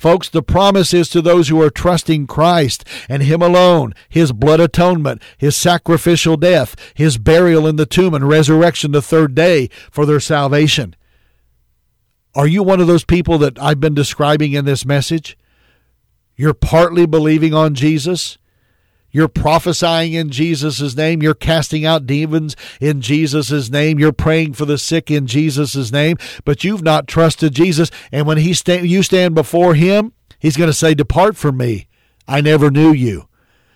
Folks, 0.00 0.30
the 0.30 0.42
promise 0.42 0.94
is 0.94 1.10
to 1.10 1.20
those 1.20 1.48
who 1.48 1.60
are 1.60 1.68
trusting 1.68 2.26
Christ 2.26 2.86
and 3.06 3.22
Him 3.22 3.42
alone, 3.42 3.92
His 4.08 4.32
blood 4.32 4.58
atonement, 4.58 5.20
His 5.36 5.54
sacrificial 5.54 6.38
death, 6.38 6.74
His 6.94 7.18
burial 7.18 7.66
in 7.66 7.76
the 7.76 7.84
tomb, 7.84 8.14
and 8.14 8.26
resurrection 8.26 8.92
the 8.92 9.02
third 9.02 9.34
day 9.34 9.68
for 9.90 10.06
their 10.06 10.18
salvation. 10.18 10.96
Are 12.34 12.46
you 12.46 12.62
one 12.62 12.80
of 12.80 12.86
those 12.86 13.04
people 13.04 13.36
that 13.40 13.60
I've 13.60 13.78
been 13.78 13.92
describing 13.92 14.52
in 14.52 14.64
this 14.64 14.86
message? 14.86 15.36
You're 16.34 16.54
partly 16.54 17.04
believing 17.04 17.52
on 17.52 17.74
Jesus. 17.74 18.38
You're 19.12 19.28
prophesying 19.28 20.12
in 20.12 20.30
Jesus' 20.30 20.96
name. 20.96 21.22
You're 21.22 21.34
casting 21.34 21.84
out 21.84 22.06
demons 22.06 22.54
in 22.80 23.00
Jesus' 23.00 23.70
name. 23.70 23.98
You're 23.98 24.12
praying 24.12 24.54
for 24.54 24.64
the 24.64 24.78
sick 24.78 25.10
in 25.10 25.26
Jesus' 25.26 25.90
name, 25.90 26.16
but 26.44 26.62
you've 26.62 26.82
not 26.82 27.08
trusted 27.08 27.54
Jesus. 27.54 27.90
And 28.12 28.26
when 28.26 28.38
he 28.38 28.54
sta- 28.54 28.82
you 28.82 29.02
stand 29.02 29.34
before 29.34 29.74
him, 29.74 30.12
he's 30.38 30.56
going 30.56 30.70
to 30.70 30.74
say, 30.74 30.94
Depart 30.94 31.36
from 31.36 31.56
me. 31.56 31.88
I 32.28 32.40
never 32.40 32.70
knew 32.70 32.92
you. 32.92 33.28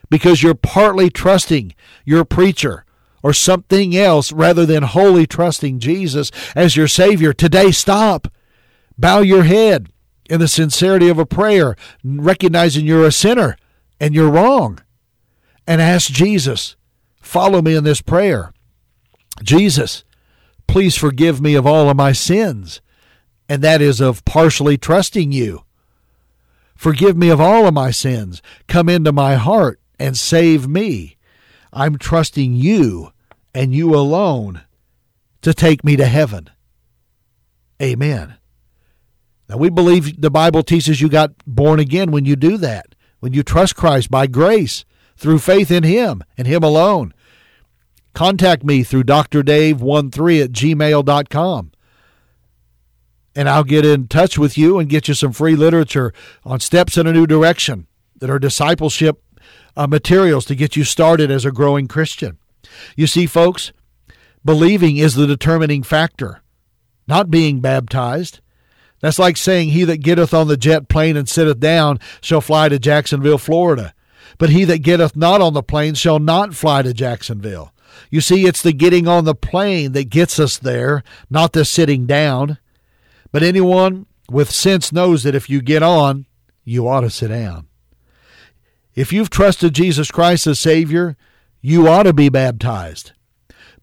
Because 0.08 0.42
you're 0.42 0.54
partly 0.54 1.10
trusting 1.10 1.74
your 2.04 2.24
preacher 2.24 2.84
or 3.22 3.32
something 3.32 3.96
else 3.96 4.30
rather 4.30 4.64
than 4.64 4.84
wholly 4.84 5.26
trusting 5.26 5.80
Jesus 5.80 6.30
as 6.54 6.76
your 6.76 6.86
Savior. 6.86 7.32
Today, 7.32 7.72
stop. 7.72 8.28
Bow 8.96 9.20
your 9.20 9.42
head 9.42 9.88
in 10.30 10.38
the 10.38 10.46
sincerity 10.46 11.08
of 11.08 11.18
a 11.18 11.26
prayer, 11.26 11.74
recognizing 12.04 12.84
you're 12.84 13.06
a 13.06 13.10
sinner 13.10 13.56
and 13.98 14.14
you're 14.14 14.30
wrong 14.30 14.78
and 15.66 15.80
ask 15.80 16.10
Jesus, 16.10 16.76
follow 17.20 17.62
me 17.62 17.74
in 17.74 17.84
this 17.84 18.00
prayer. 18.00 18.52
Jesus, 19.42 20.04
please 20.66 20.96
forgive 20.96 21.40
me 21.40 21.54
of 21.54 21.66
all 21.66 21.88
of 21.88 21.96
my 21.96 22.12
sins, 22.12 22.80
and 23.48 23.62
that 23.62 23.80
is 23.80 24.00
of 24.00 24.24
partially 24.24 24.76
trusting 24.76 25.32
you. 25.32 25.64
Forgive 26.76 27.16
me 27.16 27.28
of 27.28 27.40
all 27.40 27.66
of 27.66 27.74
my 27.74 27.90
sins. 27.90 28.42
Come 28.66 28.88
into 28.88 29.12
my 29.12 29.34
heart 29.34 29.80
and 29.98 30.18
save 30.18 30.68
me. 30.68 31.16
I'm 31.72 31.98
trusting 31.98 32.54
you 32.54 33.12
and 33.54 33.74
you 33.74 33.94
alone 33.94 34.62
to 35.42 35.54
take 35.54 35.84
me 35.84 35.96
to 35.96 36.06
heaven. 36.06 36.50
Amen. 37.80 38.36
Now, 39.48 39.56
we 39.56 39.68
believe 39.68 40.20
the 40.20 40.30
Bible 40.30 40.62
teaches 40.62 41.00
you 41.00 41.08
got 41.08 41.32
born 41.46 41.78
again 41.78 42.10
when 42.10 42.24
you 42.24 42.34
do 42.34 42.56
that, 42.58 42.94
when 43.20 43.32
you 43.32 43.42
trust 43.42 43.76
Christ 43.76 44.10
by 44.10 44.26
grace 44.26 44.84
through 45.16 45.38
faith 45.38 45.70
in 45.70 45.82
Him 45.82 46.22
and 46.36 46.46
Him 46.46 46.62
alone. 46.62 47.14
Contact 48.12 48.62
me 48.64 48.82
through 48.82 49.04
drdave13 49.04 50.44
at 50.44 50.52
gmail.com. 50.52 51.72
And 53.36 53.48
I'll 53.48 53.64
get 53.64 53.84
in 53.84 54.06
touch 54.06 54.38
with 54.38 54.56
you 54.56 54.78
and 54.78 54.88
get 54.88 55.08
you 55.08 55.14
some 55.14 55.32
free 55.32 55.56
literature 55.56 56.12
on 56.44 56.60
steps 56.60 56.96
in 56.96 57.06
a 57.08 57.12
new 57.12 57.26
direction 57.26 57.88
that 58.20 58.30
are 58.30 58.38
discipleship 58.38 59.20
uh, 59.76 59.88
materials 59.88 60.44
to 60.46 60.54
get 60.54 60.76
you 60.76 60.84
started 60.84 61.30
as 61.30 61.44
a 61.44 61.50
growing 61.50 61.88
Christian. 61.88 62.38
You 62.96 63.08
see, 63.08 63.26
folks, 63.26 63.72
believing 64.44 64.96
is 64.96 65.14
the 65.14 65.26
determining 65.26 65.82
factor, 65.82 66.42
not 67.08 67.30
being 67.30 67.60
baptized. 67.60 68.40
That's 69.00 69.18
like 69.18 69.36
saying, 69.36 69.70
He 69.70 69.84
that 69.84 69.98
getteth 69.98 70.32
on 70.32 70.46
the 70.48 70.56
jet 70.56 70.88
plane 70.88 71.16
and 71.16 71.28
sitteth 71.28 71.58
down 71.60 71.98
shall 72.20 72.40
fly 72.40 72.68
to 72.68 72.78
Jacksonville, 72.78 73.38
Florida. 73.38 73.94
But 74.38 74.50
he 74.50 74.64
that 74.64 74.82
getteth 74.82 75.16
not 75.16 75.40
on 75.40 75.54
the 75.54 75.62
plane 75.62 75.94
shall 75.94 76.18
not 76.18 76.54
fly 76.54 76.82
to 76.82 76.92
Jacksonville. 76.92 77.72
You 78.10 78.20
see, 78.20 78.46
it's 78.46 78.62
the 78.62 78.72
getting 78.72 79.06
on 79.06 79.24
the 79.24 79.34
plane 79.34 79.92
that 79.92 80.10
gets 80.10 80.38
us 80.38 80.58
there, 80.58 81.02
not 81.30 81.52
the 81.52 81.64
sitting 81.64 82.06
down. 82.06 82.58
But 83.32 83.42
anyone 83.42 84.06
with 84.30 84.50
sense 84.50 84.92
knows 84.92 85.22
that 85.22 85.34
if 85.34 85.48
you 85.48 85.60
get 85.60 85.82
on, 85.82 86.26
you 86.64 86.88
ought 86.88 87.02
to 87.02 87.10
sit 87.10 87.28
down. 87.28 87.66
If 88.94 89.12
you've 89.12 89.30
trusted 89.30 89.74
Jesus 89.74 90.10
Christ 90.10 90.46
as 90.46 90.60
Savior, 90.60 91.16
you 91.60 91.88
ought 91.88 92.04
to 92.04 92.12
be 92.12 92.28
baptized. 92.28 93.12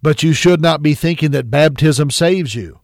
But 0.01 0.23
you 0.23 0.33
should 0.33 0.61
not 0.61 0.81
be 0.81 0.93
thinking 0.93 1.31
that 1.31 1.51
baptism 1.51 2.09
saves 2.09 2.55
you. 2.55 2.79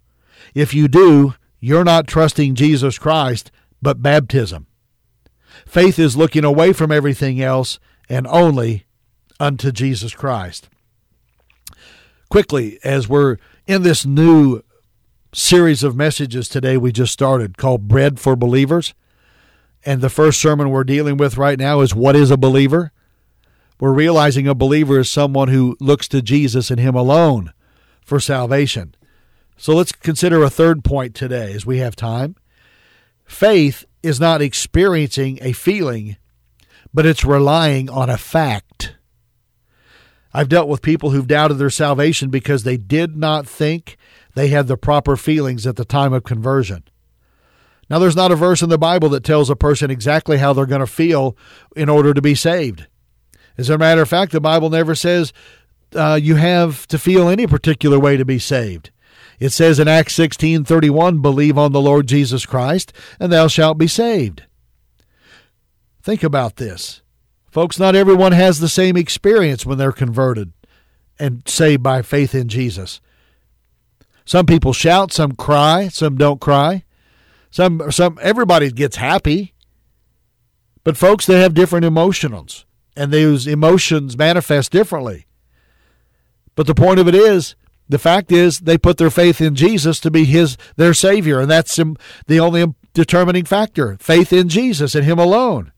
If 0.53 0.73
you 0.73 0.88
do, 0.88 1.36
you're 1.60 1.84
not 1.84 2.08
trusting 2.08 2.56
Jesus 2.56 2.99
Christ, 2.99 3.51
but 3.82 4.01
baptism. 4.01 4.67
Faith 5.67 5.99
is 5.99 6.15
looking 6.15 6.45
away 6.45 6.71
from 6.71 6.93
everything 6.93 7.41
else 7.41 7.77
and 8.08 8.25
only 8.27 8.86
unto 9.38 9.69
Jesus 9.69 10.13
Christ. 10.15 10.69
Quickly, 12.30 12.80
as 12.86 13.10
we're 13.10 13.38
in 13.67 13.84
this 13.84 14.06
new 14.06 14.62
series 15.34 15.84
of 15.84 15.95
messages 15.95 16.47
today 16.47 16.77
we 16.77 16.93
just 16.93 17.12
started 17.12 17.58
called 17.58 17.89
Bread 17.89 18.17
for 18.17 18.36
Believers, 18.38 18.93
and 19.86 19.99
the 19.99 20.10
first 20.10 20.39
sermon 20.39 20.69
we're 20.69 20.86
dealing 20.86 21.17
with 21.17 21.38
right 21.38 21.60
now 21.60 21.82
is 21.82 21.93
What 21.93 22.15
is 22.15 22.32
a 22.32 22.38
Believer? 22.38 22.93
We're 23.77 23.93
realizing 23.93 24.47
a 24.47 24.56
believer 24.56 24.99
is 24.99 25.10
someone 25.10 25.49
who 25.49 25.75
looks 25.82 26.08
to 26.08 26.21
Jesus 26.21 26.71
and 26.71 26.80
Him 26.80 26.95
alone 26.95 27.51
for 28.01 28.21
salvation. 28.21 28.95
So 29.58 29.75
let's 29.75 29.91
consider 29.91 30.43
a 30.43 30.49
third 30.49 30.86
point 30.86 31.13
today 31.13 31.53
as 31.53 31.65
we 31.65 31.80
have 31.80 31.95
time. 31.95 32.38
Faith 33.25 33.86
is 34.03 34.19
not 34.19 34.41
experiencing 34.41 35.39
a 35.41 35.53
feeling, 35.53 36.17
but 36.93 37.05
it's 37.05 37.25
relying 37.25 37.89
on 37.89 38.10
a 38.10 38.17
fact. 38.17 38.95
I've 40.33 40.49
dealt 40.49 40.69
with 40.69 40.81
people 40.81 41.12
who've 41.12 41.27
doubted 41.27 41.55
their 41.55 41.69
salvation 41.69 42.29
because 42.29 42.63
they 42.63 42.77
did 42.77 43.15
not 43.17 43.47
think 43.47 43.97
they 44.36 44.49
had 44.49 44.67
the 44.67 44.77
proper 44.77 45.17
feelings 45.17 45.65
at 45.65 45.77
the 45.77 45.86
time 45.86 46.13
of 46.13 46.23
conversion. 46.23 46.83
Now, 47.89 47.99
there's 47.99 48.15
not 48.15 48.31
a 48.31 48.36
verse 48.36 48.62
in 48.62 48.69
the 48.69 48.77
Bible 48.77 49.10
that 49.10 49.23
tells 49.23 49.49
a 49.49 49.55
person 49.55 49.89
exactly 49.89 50.38
how 50.38 50.53
they're 50.53 50.65
going 50.65 50.81
to 50.81 50.88
feel 50.88 51.38
in 51.75 51.89
order 51.89 52.13
to 52.13 52.21
be 52.21 52.36
saved. 52.36 52.86
As 53.57 53.69
a 53.69 53.77
matter 53.77 54.01
of 54.01 54.10
fact, 54.10 54.31
the 54.31 54.41
Bible 54.41 54.69
never 54.69 54.93
says 54.93 55.33
uh, 55.95 56.19
you 56.21 56.36
have 56.36 56.86
to 56.88 56.99
feel 56.99 57.29
any 57.29 57.47
particular 57.47 57.97
way 57.97 58.17
to 58.17 58.25
be 58.25 58.39
saved. 58.39 58.91
It 59.39 59.52
says 59.52 59.80
in 59.80 59.88
Acts 59.88 60.13
16:31, 60.13 61.19
"Believe 61.19 61.58
on 61.58 61.71
the 61.71 61.82
Lord 61.82 62.08
Jesus 62.08 62.45
Christ, 62.45 62.91
and 63.19 63.32
thou 63.32 63.47
shalt 63.47 63.78
be 63.78 63.88
saved." 63.88 64.43
Think 66.02 66.23
about 66.23 66.56
this. 66.56 67.02
Folks, 67.52 67.80
not 67.80 67.95
everyone 67.95 68.32
has 68.32 68.60
the 68.60 68.69
same 68.69 68.97
experience 68.97 69.65
when 69.65 69.78
they're 69.78 69.91
converted 69.91 70.54
and 71.19 71.41
saved 71.45 71.84
by 71.84 72.02
faith 72.02 72.34
in 72.34 72.47
Jesus. 72.47 73.02
Some 74.26 74.45
people 74.45 74.73
shout, 74.73 75.12
some 75.12 75.34
cry, 75.34 75.88
some 75.88 76.17
don't 76.17 76.41
cry. 76.41 76.84
Some 77.50 77.91
some 77.91 78.19
everybody 78.21 78.71
gets 78.71 78.97
happy. 78.97 79.54
But 80.84 80.97
folks, 80.97 81.26
they 81.26 81.41
have 81.41 81.54
different 81.54 81.86
emotions 81.86 82.65
and 82.97 83.13
those 83.13 83.47
emotions 83.47 84.17
manifest 84.17 84.71
differently. 84.71 85.28
But 86.56 86.65
the 86.65 86.76
point 86.76 87.00
of 87.00 87.08
it 87.08 87.15
is, 87.15 87.56
the 87.89 88.00
fact 88.00 88.32
is 88.32 88.60
they 88.60 88.78
put 88.78 88.97
their 88.97 89.10
faith 89.10 89.39
in 89.41 89.56
Jesus 89.56 90.00
to 90.02 90.12
be 90.12 90.26
his 90.26 90.58
their 90.76 90.93
savior 90.93 91.39
and 91.39 91.50
that's 91.50 91.76
the 92.28 92.39
only 92.39 92.73
determining 92.93 93.45
factor, 93.45 93.97
faith 94.00 94.34
in 94.34 94.50
Jesus 94.50 94.95
and 94.95 95.06
him 95.06 95.19
alone. 95.19 95.71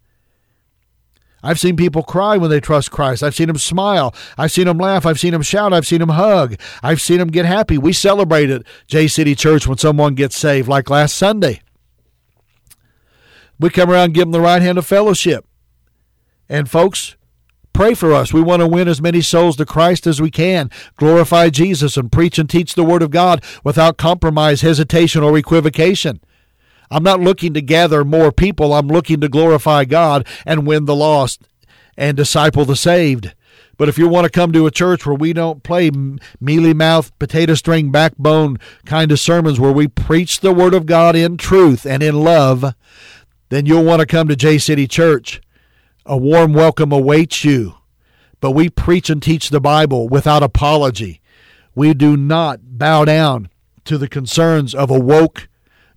I've 1.42 1.60
seen 1.60 1.78
people 1.78 2.04
cry 2.04 2.38
when 2.38 2.50
they 2.50 2.60
trust 2.60 2.92
Christ. 2.92 3.24
I've 3.24 3.36
seen 3.36 3.48
them 3.48 3.58
smile. 3.58 4.14
I've 4.38 4.52
seen 4.52 4.66
them 4.66 4.78
laugh. 4.78 5.06
I've 5.06 5.20
seen 5.20 5.32
them 5.32 5.42
shout. 5.42 5.72
I've 5.72 5.88
seen 5.88 6.00
them 6.00 6.10
hug. 6.10 6.60
I've 6.84 7.02
seen 7.02 7.20
them 7.20 7.30
get 7.30 7.46
happy. 7.46 7.78
We 7.78 7.94
celebrate 7.94 8.50
at 8.50 8.64
J 8.88 9.08
City 9.08 9.36
Church 9.36 9.66
when 9.66 9.78
someone 9.78 10.16
gets 10.16 10.38
saved, 10.38 10.68
like 10.68 10.90
last 10.90 11.16
Sunday. 11.16 11.62
We 13.60 13.70
come 13.70 13.90
around 13.90 14.06
and 14.06 14.14
give 14.14 14.24
them 14.24 14.32
the 14.32 14.42
right 14.42 14.62
hand 14.62 14.78
of 14.78 14.86
fellowship. 14.86 15.46
And 16.50 16.70
folks, 16.70 17.16
pray 17.80 17.94
for 17.94 18.12
us. 18.12 18.34
We 18.34 18.42
want 18.42 18.60
to 18.60 18.68
win 18.68 18.90
as 18.90 19.02
many 19.02 19.22
souls 19.22 19.56
to 19.56 19.66
Christ 19.66 20.06
as 20.06 20.22
we 20.22 20.30
can, 20.30 20.70
glorify 20.98 21.48
Jesus, 21.48 21.96
and 21.96 22.12
preach 22.12 22.38
and 22.38 22.50
teach 22.50 22.76
the 22.76 22.84
Word 22.84 23.02
of 23.02 23.10
God 23.10 23.42
without 23.64 23.96
compromise, 23.96 24.60
hesitation, 24.60 25.24
or 25.24 25.38
equivocation. 25.38 26.20
I'm 26.92 27.04
not 27.04 27.22
looking 27.22 27.54
to 27.54 27.62
gather 27.62 28.04
more 28.04 28.34
people. 28.34 28.74
I'm 28.74 28.90
looking 28.90 29.22
to 29.22 29.30
glorify 29.30 29.86
God 29.86 30.28
and 30.46 30.68
win 30.68 30.84
the 30.84 30.96
lost 30.96 31.48
and 31.96 32.18
disciple 32.18 32.66
the 32.66 32.76
saved. 32.76 33.34
But 33.78 33.88
if 33.88 33.98
you 33.98 34.10
want 34.10 34.26
to 34.26 34.30
come 34.30 34.52
to 34.52 34.68
a 34.68 34.72
church 34.72 35.06
where 35.06 35.16
we 35.16 35.32
don't 35.32 35.64
play 35.64 35.90
mealy 36.42 36.74
mouth, 36.74 37.18
potato 37.18 37.54
string, 37.54 37.94
backbone 37.94 38.58
kind 38.86 39.10
of 39.10 39.22
sermons, 39.22 39.58
where 39.58 39.72
we 39.72 39.88
preach 39.88 40.42
the 40.42 40.54
Word 40.54 40.74
of 40.74 40.86
God 40.86 41.16
in 41.16 41.38
truth 41.38 41.86
and 41.86 42.04
in 42.04 42.26
love, 42.26 42.76
then 43.48 43.66
you'll 43.66 43.86
want 43.86 44.02
to 44.02 44.06
come 44.06 44.28
to 44.28 44.36
J 44.36 44.58
City 44.58 44.86
Church. 44.86 45.40
A 46.06 46.18
warm 46.18 46.54
welcome 46.54 46.92
awaits 46.92 47.44
you. 47.44 47.76
But 48.42 48.52
we 48.52 48.70
preach 48.70 49.10
and 49.10 49.22
teach 49.22 49.50
the 49.50 49.60
Bible 49.60 50.08
without 50.08 50.44
apology. 50.44 51.22
We 51.76 51.94
do 51.94 52.16
not 52.16 52.78
bow 52.78 53.06
down 53.06 53.50
to 53.86 53.98
the 53.98 54.08
concerns 54.08 54.74
of 54.74 54.90
a 54.90 55.00
woke 55.00 55.50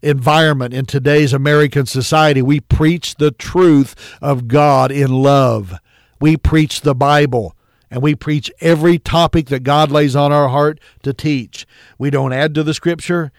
environment 0.02 0.74
in 0.74 0.86
today's 0.86 1.32
American 1.32 1.86
society. 1.86 2.42
We 2.42 2.60
preach 2.60 3.14
the 3.16 3.30
truth 3.30 3.94
of 4.20 4.48
God 4.48 4.90
in 4.90 5.22
love. 5.22 5.74
We 6.20 6.36
preach 6.36 6.80
the 6.80 6.94
Bible 6.94 7.56
and 7.90 8.02
we 8.02 8.14
preach 8.14 8.50
every 8.60 8.98
topic 8.98 9.46
that 9.48 9.62
God 9.62 9.90
lays 9.90 10.16
on 10.16 10.32
our 10.32 10.48
heart 10.48 10.80
to 11.02 11.12
teach. 11.12 11.66
We 11.98 12.10
don't 12.10 12.32
add 12.32 12.54
to 12.54 12.62
the 12.62 12.74
scripture. 12.74 13.30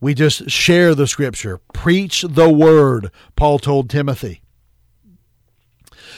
We 0.00 0.14
just 0.14 0.50
share 0.50 0.94
the 0.94 1.06
scripture. 1.06 1.60
Preach 1.72 2.24
the 2.28 2.50
word, 2.50 3.10
Paul 3.36 3.60
told 3.60 3.88
Timothy. 3.88 4.41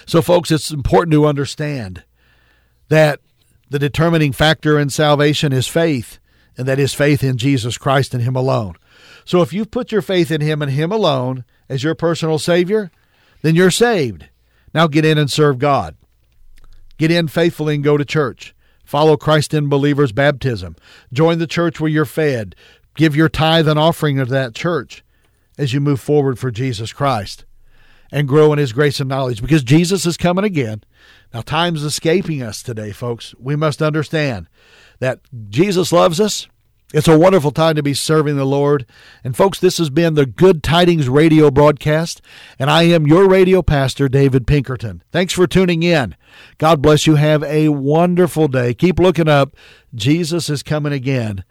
So, 0.06 0.22
folks, 0.22 0.50
it's 0.50 0.70
important 0.70 1.12
to 1.12 1.26
understand 1.26 2.04
that 2.88 3.20
the 3.70 3.78
determining 3.78 4.32
factor 4.32 4.78
in 4.78 4.90
salvation 4.90 5.52
is 5.52 5.66
faith, 5.66 6.18
and 6.56 6.68
that 6.68 6.78
is 6.78 6.94
faith 6.94 7.24
in 7.24 7.36
Jesus 7.36 7.78
Christ 7.78 8.14
and 8.14 8.22
Him 8.22 8.36
alone. 8.36 8.74
So 9.24 9.42
if 9.42 9.52
you've 9.52 9.70
put 9.70 9.90
your 9.90 10.02
faith 10.02 10.30
in 10.30 10.40
Him 10.40 10.62
and 10.62 10.70
Him 10.70 10.92
alone 10.92 11.44
as 11.68 11.82
your 11.82 11.94
personal 11.94 12.38
Savior, 12.38 12.90
then 13.42 13.54
you're 13.54 13.70
saved. 13.70 14.28
Now 14.72 14.86
get 14.86 15.04
in 15.04 15.18
and 15.18 15.30
serve 15.30 15.58
God. 15.58 15.96
Get 16.98 17.10
in 17.10 17.26
faithfully 17.26 17.74
and 17.74 17.84
go 17.84 17.96
to 17.96 18.04
church. 18.04 18.54
Follow 18.84 19.16
Christ 19.16 19.54
in 19.54 19.68
believers' 19.68 20.12
baptism. 20.12 20.76
Join 21.12 21.38
the 21.38 21.46
church 21.46 21.80
where 21.80 21.90
you're 21.90 22.04
fed. 22.04 22.54
Give 22.94 23.16
your 23.16 23.28
tithe 23.28 23.66
and 23.66 23.78
offering 23.78 24.20
of 24.20 24.28
that 24.28 24.54
church 24.54 25.02
as 25.58 25.72
you 25.72 25.80
move 25.80 26.00
forward 26.00 26.38
for 26.38 26.50
Jesus 26.50 26.92
Christ 26.92 27.44
and 28.14 28.28
grow 28.28 28.52
in 28.52 28.60
His 28.60 28.72
grace 28.72 29.00
and 29.00 29.08
knowledge 29.08 29.42
because 29.42 29.64
Jesus 29.64 30.06
is 30.06 30.16
coming 30.16 30.44
again. 30.44 30.84
Now, 31.34 31.40
time's 31.40 31.82
escaping 31.82 32.42
us 32.42 32.62
today, 32.62 32.92
folks. 32.92 33.34
We 33.40 33.56
must 33.56 33.82
understand 33.82 34.46
that 35.00 35.18
Jesus 35.48 35.90
loves 35.90 36.20
us. 36.20 36.46
It's 36.94 37.08
a 37.08 37.18
wonderful 37.18 37.50
time 37.50 37.74
to 37.74 37.82
be 37.82 37.92
serving 37.92 38.36
the 38.36 38.44
Lord. 38.44 38.86
And 39.24 39.36
folks, 39.36 39.58
this 39.58 39.78
has 39.78 39.90
been 39.90 40.14
the 40.14 40.26
Good 40.26 40.62
Tidings 40.62 41.08
radio 41.08 41.50
broadcast, 41.50 42.22
and 42.56 42.70
I 42.70 42.84
am 42.84 43.04
your 43.04 43.28
radio 43.28 43.62
pastor, 43.62 44.08
David 44.08 44.46
Pinkerton. 44.46 45.02
Thanks 45.10 45.32
for 45.32 45.48
tuning 45.48 45.82
in. 45.82 46.14
God 46.58 46.80
bless 46.80 47.08
you. 47.08 47.16
Have 47.16 47.42
a 47.42 47.70
wonderful 47.70 48.46
day. 48.46 48.74
Keep 48.74 49.00
looking 49.00 49.28
up. 49.28 49.56
Jesus 49.92 50.48
is 50.48 50.62
coming 50.62 50.92
again. 50.92 51.42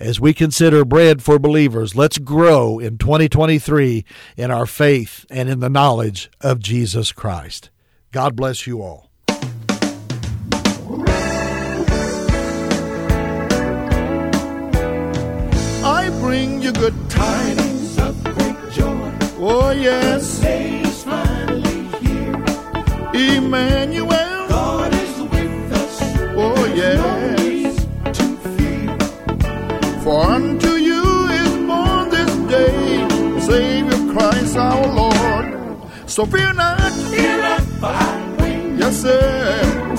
As 0.00 0.18
we 0.18 0.32
consider 0.32 0.86
bread 0.86 1.22
for 1.22 1.38
believers, 1.38 1.94
let's 1.94 2.16
grow 2.16 2.78
in 2.78 2.96
2023 2.96 4.06
in 4.34 4.50
our 4.50 4.64
faith 4.64 5.26
and 5.28 5.50
in 5.50 5.60
the 5.60 5.68
knowledge 5.68 6.30
of 6.40 6.58
Jesus 6.58 7.12
Christ. 7.12 7.68
God 8.10 8.34
bless 8.34 8.66
you 8.66 8.80
all. 8.80 9.10
I 15.84 16.08
bring 16.22 16.62
you 16.62 16.72
good 16.72 16.94
tidings 17.10 17.98
of 17.98 18.24
great 18.24 18.56
joy. 18.72 19.12
Oh, 19.38 19.70
yes. 19.70 20.38
The 20.38 20.44
day 20.44 20.80
is 20.80 21.04
finally 21.04 21.82
here. 21.98 23.36
Emmanuel. 23.36 24.09
For 30.20 30.26
unto 30.26 30.72
you 30.72 31.02
is 31.30 31.56
born 31.66 32.10
this 32.10 32.32
day 32.52 33.08
Savior 33.40 34.12
Christ 34.12 34.54
our 34.54 34.86
Lord. 34.94 35.46
So 36.04 36.26
fear 36.26 36.52
not. 36.52 36.92
Fear 37.08 37.38
not, 37.38 37.62
for 37.80 37.86
I 37.86 38.76
Yes, 38.76 39.00
sir. 39.00 39.89